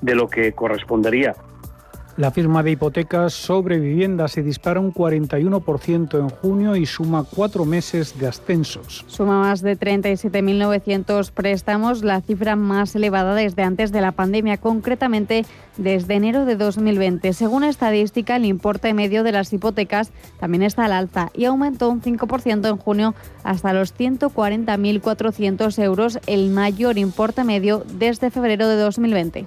[0.00, 1.34] de lo que correspondería.
[2.18, 7.64] La firma de hipotecas sobre vivienda se dispara un 41% en junio y suma cuatro
[7.64, 9.04] meses de ascensos.
[9.06, 15.46] Suma más de 37.900 préstamos, la cifra más elevada desde antes de la pandemia, concretamente
[15.76, 17.32] desde enero de 2020.
[17.34, 20.10] Según estadística, el importe medio de las hipotecas
[20.40, 23.14] también está al alza y aumentó un 5% en junio
[23.44, 29.46] hasta los 140.400 euros, el mayor importe medio desde febrero de 2020.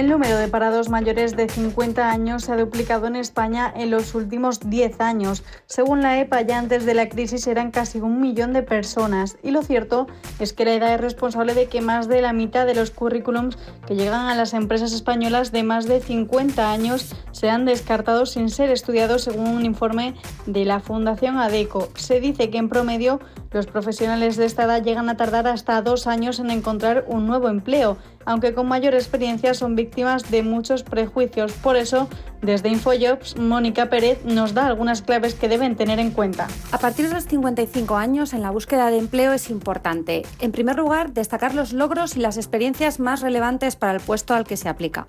[0.00, 4.14] El número de parados mayores de 50 años se ha duplicado en España en los
[4.14, 5.42] últimos 10 años.
[5.66, 9.36] Según la EPA, ya antes de la crisis eran casi un millón de personas.
[9.42, 10.06] Y lo cierto
[10.38, 13.58] es que la edad es responsable de que más de la mitad de los currículums
[13.86, 18.70] que llegan a las empresas españolas de más de 50 años sean descartados sin ser
[18.70, 20.14] estudiados según un informe
[20.46, 21.90] de la Fundación ADECO.
[21.96, 23.20] Se dice que en promedio
[23.50, 27.48] los profesionales de esta edad llegan a tardar hasta dos años en encontrar un nuevo
[27.48, 31.52] empleo aunque con mayor experiencia son víctimas de muchos prejuicios.
[31.52, 32.08] Por eso,
[32.42, 36.48] desde InfoJobs, Mónica Pérez nos da algunas claves que deben tener en cuenta.
[36.72, 40.76] A partir de los 55 años, en la búsqueda de empleo es importante, en primer
[40.76, 44.68] lugar, destacar los logros y las experiencias más relevantes para el puesto al que se
[44.68, 45.06] aplica.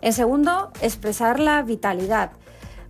[0.00, 2.30] En segundo, expresar la vitalidad,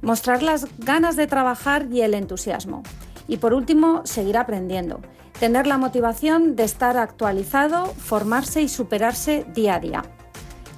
[0.03, 2.83] mostrar las ganas de trabajar y el entusiasmo.
[3.29, 5.01] Y por último, seguir aprendiendo
[5.41, 10.16] tener la motivación de estar actualizado, formarse y superarse día a día.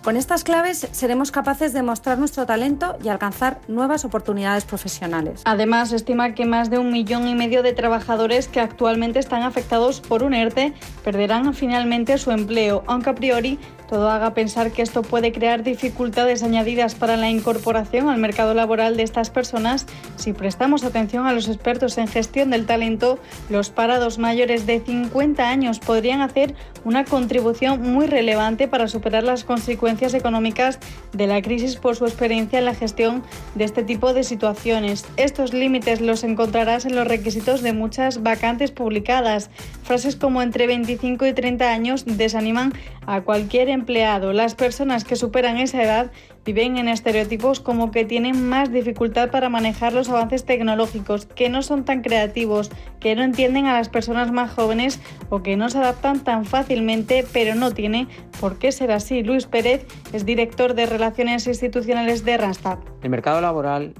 [0.02, 5.42] Con estas claves seremos capaces de mostrar nuestro talento y alcanzar nuevas oportunidades profesionales.
[5.44, 10.00] Además, estima que más de un millón y medio de trabajadores que actualmente están afectados
[10.00, 10.72] por un ERTE
[11.02, 16.42] perderán finalmente su empleo, aunque a priori todo haga pensar que esto puede crear dificultades
[16.42, 19.86] añadidas para la incorporación al mercado laboral de estas personas.
[20.16, 23.18] Si prestamos atención a los expertos en gestión del talento,
[23.48, 29.44] los parados mayores de 50 años podrían hacer una contribución muy relevante para superar las
[29.44, 30.78] consecuencias económicas
[31.12, 33.22] de la crisis por su experiencia en la gestión
[33.54, 35.06] de este tipo de situaciones.
[35.16, 39.50] Estos límites los encontrarás en los requisitos de muchas vacantes publicadas.
[39.82, 42.72] Frases como entre 25 y 30 años desaniman
[43.06, 44.32] a cualquier empleado.
[44.32, 46.10] Las personas que superan esa edad
[46.52, 51.60] viven en estereotipos como que tienen más dificultad para manejar los avances tecnológicos, que no
[51.60, 52.70] son tan creativos,
[53.00, 57.26] que no entienden a las personas más jóvenes o que no se adaptan tan fácilmente,
[57.34, 58.08] pero no tiene
[58.40, 59.22] por qué ser así.
[59.22, 62.78] Luis Pérez es director de Relaciones Institucionales de Randstad.
[63.02, 63.92] El mercado laboral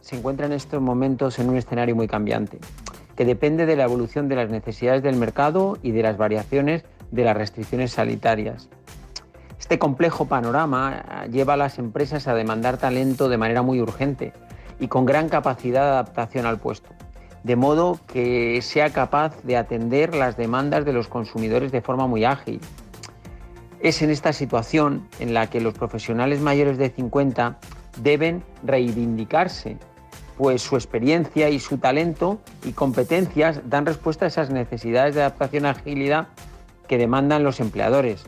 [0.00, 2.58] se encuentra en estos momentos en un escenario muy cambiante,
[3.14, 7.22] que depende de la evolución de las necesidades del mercado y de las variaciones de
[7.22, 8.68] las restricciones sanitarias.
[9.62, 14.32] Este complejo panorama eh, lleva a las empresas a demandar talento de manera muy urgente
[14.80, 16.90] y con gran capacidad de adaptación al puesto,
[17.44, 22.24] de modo que sea capaz de atender las demandas de los consumidores de forma muy
[22.24, 22.60] ágil.
[23.78, 27.58] Es en esta situación en la que los profesionales mayores de 50
[27.98, 29.78] deben reivindicarse,
[30.38, 35.66] pues su experiencia y su talento y competencias dan respuesta a esas necesidades de adaptación
[35.66, 36.26] y agilidad
[36.88, 38.24] que demandan los empleadores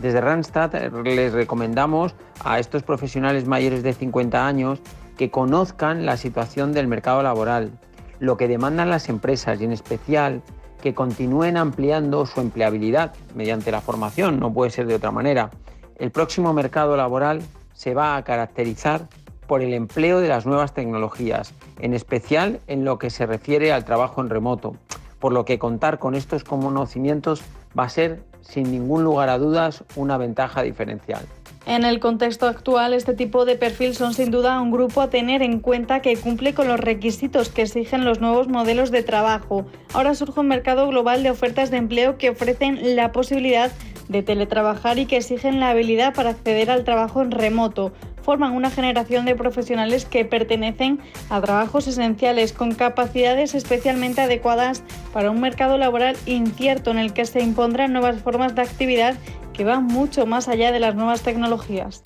[0.00, 4.80] desde Randstad eh, les recomendamos a estos profesionales mayores de 50 años
[5.16, 7.70] que conozcan la situación del mercado laboral,
[8.18, 10.42] lo que demandan las empresas y en especial
[10.80, 15.50] que continúen ampliando su empleabilidad mediante la formación, no puede ser de otra manera.
[15.96, 17.42] El próximo mercado laboral
[17.74, 19.08] se va a caracterizar
[19.46, 23.84] por el empleo de las nuevas tecnologías, en especial en lo que se refiere al
[23.84, 24.76] trabajo en remoto,
[25.18, 27.42] por lo que contar con estos conocimientos
[27.78, 31.24] va a ser sin ningún lugar a dudas una ventaja diferencial.
[31.66, 35.42] En el contexto actual, este tipo de perfil son sin duda un grupo a tener
[35.42, 39.66] en cuenta que cumple con los requisitos que exigen los nuevos modelos de trabajo.
[39.92, 43.70] Ahora surge un mercado global de ofertas de empleo que ofrecen la posibilidad
[44.08, 47.92] de teletrabajar y que exigen la habilidad para acceder al trabajo en remoto.
[48.30, 51.00] Forman una generación de profesionales que pertenecen
[51.30, 57.24] a trabajos esenciales con capacidades especialmente adecuadas para un mercado laboral incierto en el que
[57.24, 59.16] se impondrán nuevas formas de actividad
[59.52, 62.02] que van mucho más allá de las nuevas tecnologías.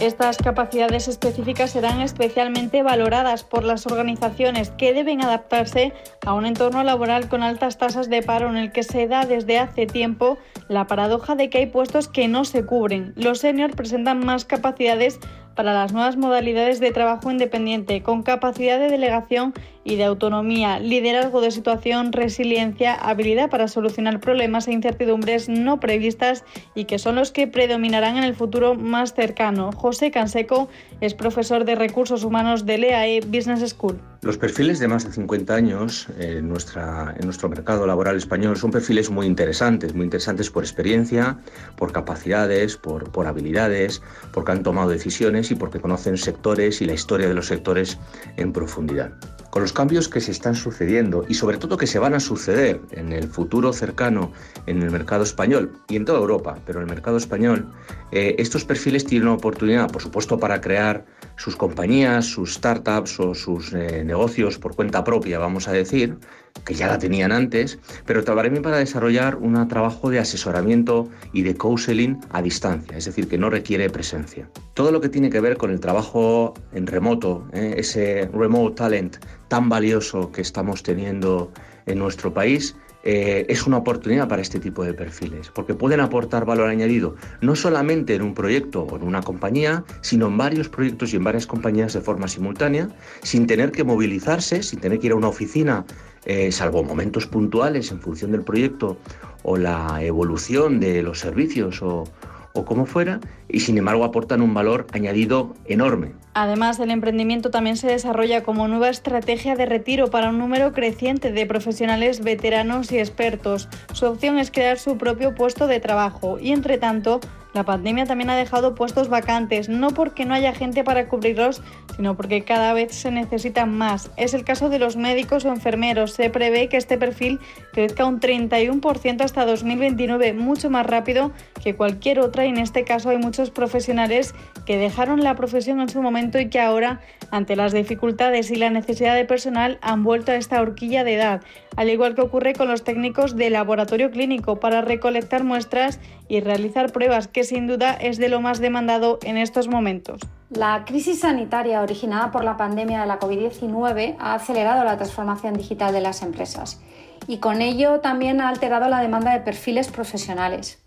[0.00, 5.92] Estas capacidades específicas serán especialmente valoradas por las organizaciones que deben adaptarse
[6.24, 9.58] a un entorno laboral con altas tasas de paro en el que se da desde
[9.58, 10.38] hace tiempo
[10.70, 13.12] la paradoja de que hay puestos que no se cubren.
[13.16, 15.18] Los seniors presentan más capacidades
[15.60, 19.52] para las nuevas modalidades de trabajo independiente, con capacidad de delegación
[19.84, 26.44] y de autonomía, liderazgo de situación, resiliencia, habilidad para solucionar problemas e incertidumbres no previstas
[26.74, 29.70] y que son los que predominarán en el futuro más cercano.
[29.72, 34.00] José Canseco es profesor de recursos humanos del EAE Business School.
[34.22, 39.08] Los perfiles de más de 50 años en, nuestra, nuestro mercado laboral español son perfiles
[39.08, 41.38] muy interesantes, muy interesantes por experiencia,
[41.76, 44.02] por capacidades, por, por habilidades,
[44.34, 47.98] porque han tomado decisiones y porque conocen sectores y la historia de los sectores
[48.36, 49.12] en profundidad.
[49.50, 52.80] Con los cambios que se están sucediendo y sobre todo que se van a suceder
[52.92, 54.32] en el futuro cercano
[54.66, 57.72] en el mercado español y en toda Europa, pero en el mercado español,
[58.12, 61.04] eh, estos perfiles tienen una oportunidad, por supuesto, para crear
[61.40, 66.18] sus compañías, sus startups o sus eh, negocios por cuenta propia, vamos a decir,
[66.66, 71.54] que ya la tenían antes, pero también para desarrollar un trabajo de asesoramiento y de
[71.54, 74.50] counseling a distancia, es decir, que no requiere presencia.
[74.74, 79.16] Todo lo que tiene que ver con el trabajo en remoto, eh, ese remote talent
[79.48, 81.50] tan valioso que estamos teniendo
[81.86, 86.44] en nuestro país, eh, es una oportunidad para este tipo de perfiles, porque pueden aportar
[86.44, 91.12] valor añadido no solamente en un proyecto o en una compañía, sino en varios proyectos
[91.12, 92.88] y en varias compañías de forma simultánea,
[93.22, 95.84] sin tener que movilizarse, sin tener que ir a una oficina,
[96.26, 98.98] eh, salvo momentos puntuales en función del proyecto
[99.42, 102.04] o la evolución de los servicios o,
[102.52, 106.12] o como fuera, y sin embargo aportan un valor añadido enorme.
[106.34, 111.32] Además, el emprendimiento también se desarrolla como nueva estrategia de retiro para un número creciente
[111.32, 113.68] de profesionales veteranos y expertos.
[113.92, 117.20] Su opción es crear su propio puesto de trabajo y, entre tanto,
[117.52, 121.62] la pandemia también ha dejado puestos vacantes, no porque no haya gente para cubrirlos,
[121.96, 124.10] sino porque cada vez se necesitan más.
[124.16, 126.12] Es el caso de los médicos o enfermeros.
[126.12, 127.40] Se prevé que este perfil
[127.72, 131.32] crezca un 31% hasta 2029, mucho más rápido
[131.62, 134.34] que cualquier otra y en este caso hay muchos profesionales
[134.64, 138.70] que dejaron la profesión en su momento y que ahora, ante las dificultades y la
[138.70, 141.42] necesidad de personal, han vuelto a esta horquilla de edad,
[141.76, 146.00] al igual que ocurre con los técnicos de laboratorio clínico para recolectar muestras
[146.30, 150.20] y realizar pruebas, que sin duda es de lo más demandado en estos momentos.
[150.50, 155.92] La crisis sanitaria originada por la pandemia de la COVID-19 ha acelerado la transformación digital
[155.92, 156.80] de las empresas
[157.26, 160.80] y con ello también ha alterado la demanda de perfiles profesionales.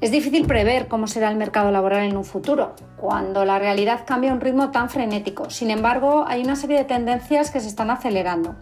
[0.00, 4.30] Es difícil prever cómo será el mercado laboral en un futuro, cuando la realidad cambia
[4.30, 5.50] a un ritmo tan frenético.
[5.50, 8.54] Sin embargo, hay una serie de tendencias que se están acelerando.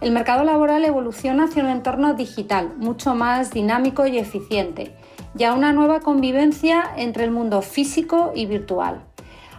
[0.00, 4.94] El mercado laboral evoluciona hacia un entorno digital, mucho más dinámico y eficiente,
[5.38, 9.02] y a una nueva convivencia entre el mundo físico y virtual.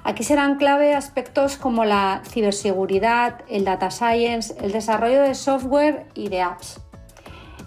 [0.03, 6.29] Aquí serán clave aspectos como la ciberseguridad, el data science, el desarrollo de software y
[6.29, 6.81] de apps.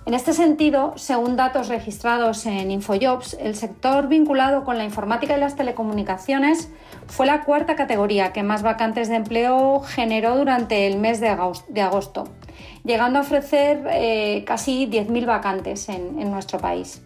[0.06, 5.40] En este sentido, según datos registrados en Infojobs, el sector vinculado con la informática y
[5.40, 6.68] las telecomunicaciones
[7.06, 12.24] fue la cuarta categoría que más vacantes de empleo generó durante el mes de agosto,
[12.84, 17.00] llegando a ofrecer eh, casi 10.000 vacantes en, en nuestro país.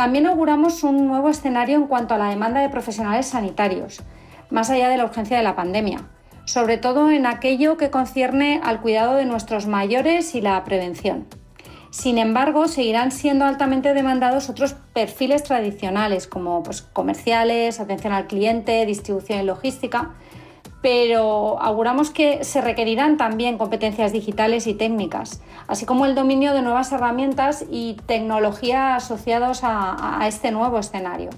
[0.00, 4.00] También auguramos un nuevo escenario en cuanto a la demanda de profesionales sanitarios,
[4.48, 6.08] más allá de la urgencia de la pandemia,
[6.46, 11.26] sobre todo en aquello que concierne al cuidado de nuestros mayores y la prevención.
[11.90, 18.86] Sin embargo, seguirán siendo altamente demandados otros perfiles tradicionales como pues, comerciales, atención al cliente,
[18.86, 20.12] distribución y logística,
[20.82, 26.62] pero auguramos que se requerirán también competencias digitales y técnicas, así como el dominio de
[26.62, 31.30] nuevas herramientas y tecnología asociados a, a este nuevo escenario.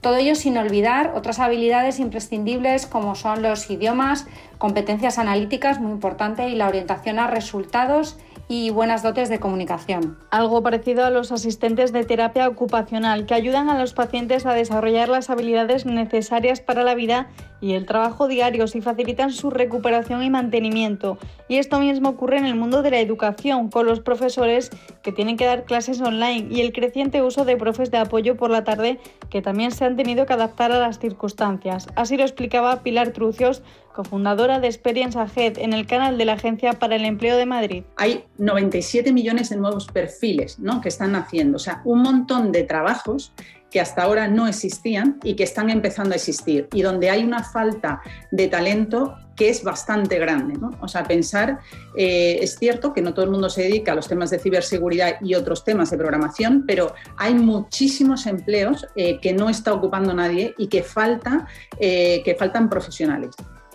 [0.00, 4.26] Todo ello sin olvidar otras habilidades imprescindibles como son los idiomas,
[4.58, 8.18] competencias analíticas, muy importante, y la orientación a resultados
[8.48, 10.18] y buenas dotes de comunicación.
[10.30, 15.08] Algo parecido a los asistentes de terapia ocupacional, que ayudan a los pacientes a desarrollar
[15.08, 17.28] las habilidades necesarias para la vida
[17.60, 21.18] y el trabajo diario y facilitan su recuperación y mantenimiento.
[21.48, 24.70] Y esto mismo ocurre en el mundo de la educación, con los profesores
[25.02, 28.50] que tienen que dar clases online y el creciente uso de profes de apoyo por
[28.50, 28.98] la tarde
[29.30, 31.88] que también se han tenido que adaptar a las circunstancias.
[31.96, 33.62] Así lo explicaba Pilar Trucios,
[33.94, 37.84] cofundadora de Experience Ahead, en el canal de la Agencia para el Empleo de Madrid.
[37.96, 40.82] Hay 97 millones de nuevos perfiles ¿no?
[40.82, 43.32] que están naciendo, o sea, un montón de trabajos
[43.70, 47.42] que hasta ahora no existían y que están empezando a existir y donde hay una
[47.42, 50.54] falta de talento que es bastante grande.
[50.56, 50.70] ¿no?
[50.80, 51.58] O sea, pensar,
[51.96, 55.16] eh, es cierto que no todo el mundo se dedica a los temas de ciberseguridad
[55.20, 60.54] y otros temas de programación, pero hay muchísimos empleos eh, que no está ocupando nadie
[60.56, 63.34] y que, falta, eh, que faltan profesionales.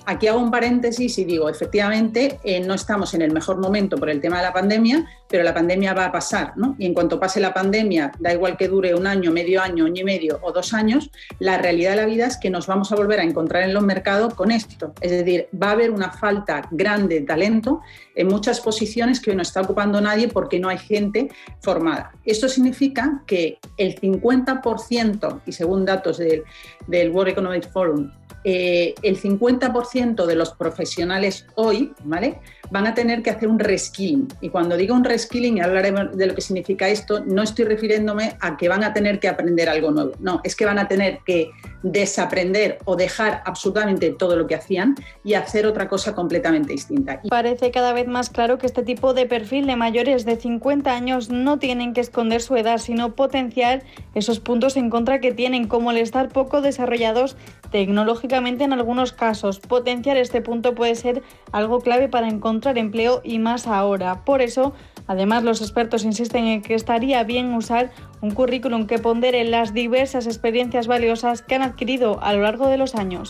[0.09, 4.09] Aquí hago un paréntesis y digo, efectivamente, eh, no estamos en el mejor momento por
[4.09, 6.75] el tema de la pandemia, pero la pandemia va a pasar, ¿no?
[6.79, 10.01] Y en cuanto pase la pandemia, da igual que dure un año, medio año, año
[10.01, 12.95] y medio o dos años, la realidad de la vida es que nos vamos a
[12.95, 14.95] volver a encontrar en los mercados con esto.
[14.99, 17.81] Es decir, va a haber una falta grande de talento
[18.15, 21.29] en muchas posiciones que hoy no está ocupando nadie porque no hay gente
[21.59, 22.13] formada.
[22.25, 26.45] Esto significa que el 50%, y según datos del,
[26.87, 28.09] del World Economic Forum,
[28.43, 32.39] eh, el 50% de los profesionales hoy, ¿vale?
[32.71, 34.27] van a tener que hacer un reskilling.
[34.41, 38.37] Y cuando digo un reskilling, y hablaremos de lo que significa esto, no estoy refiriéndome
[38.39, 40.11] a que van a tener que aprender algo nuevo.
[40.19, 41.49] No, es que van a tener que
[41.81, 47.21] desaprender o dejar absolutamente todo lo que hacían y hacer otra cosa completamente distinta.
[47.29, 51.29] Parece cada vez más claro que este tipo de perfil de mayores de 50 años
[51.29, 53.83] no tienen que esconder su edad, sino potenciar
[54.13, 57.37] esos puntos en contra que tienen, como el estar poco desarrollados
[57.71, 59.59] tecnológicamente en algunos casos.
[59.59, 64.25] Potenciar este punto puede ser algo clave para encontrar empleo y más ahora.
[64.25, 64.73] Por eso,
[65.07, 67.91] además, los expertos insisten en que estaría bien usar
[68.21, 72.77] un currículum que pondere las diversas experiencias valiosas que han adquirido a lo largo de
[72.77, 73.29] los años.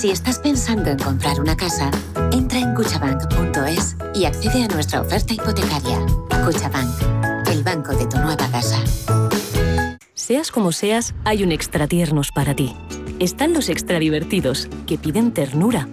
[0.00, 1.90] Si estás pensando en comprar una casa,
[2.32, 5.98] entra en cuchabank.es y accede a nuestra oferta hipotecaria.
[6.42, 8.82] Cuchabank, el banco de tu nueva casa.
[10.14, 12.74] Seas como seas, hay un extra tiernos para ti.
[13.18, 15.86] Están los extra divertidos, que piden ternura.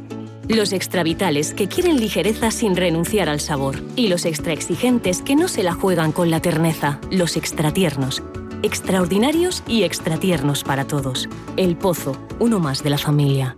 [0.47, 3.83] Los extra vitales, que quieren ligereza sin renunciar al sabor.
[3.97, 7.01] Y los extra exigentes, que no se la juegan con la terneza.
[7.11, 8.23] Los extra tiernos.
[8.63, 11.27] Extraordinarios y extra tiernos para todos.
[11.57, 13.57] El Pozo, uno más de la familia.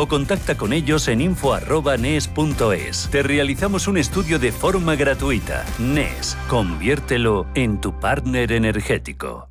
[0.01, 3.09] o contacta con ellos en info.nes.es.
[3.11, 5.63] Te realizamos un estudio de forma gratuita.
[5.77, 9.50] NES, conviértelo en tu partner energético.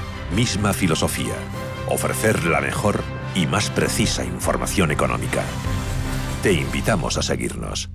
[0.35, 1.35] Misma filosofía.
[1.89, 3.03] Ofrecer la mejor
[3.35, 5.43] y más precisa información económica.
[6.41, 7.89] Te invitamos a seguirnos.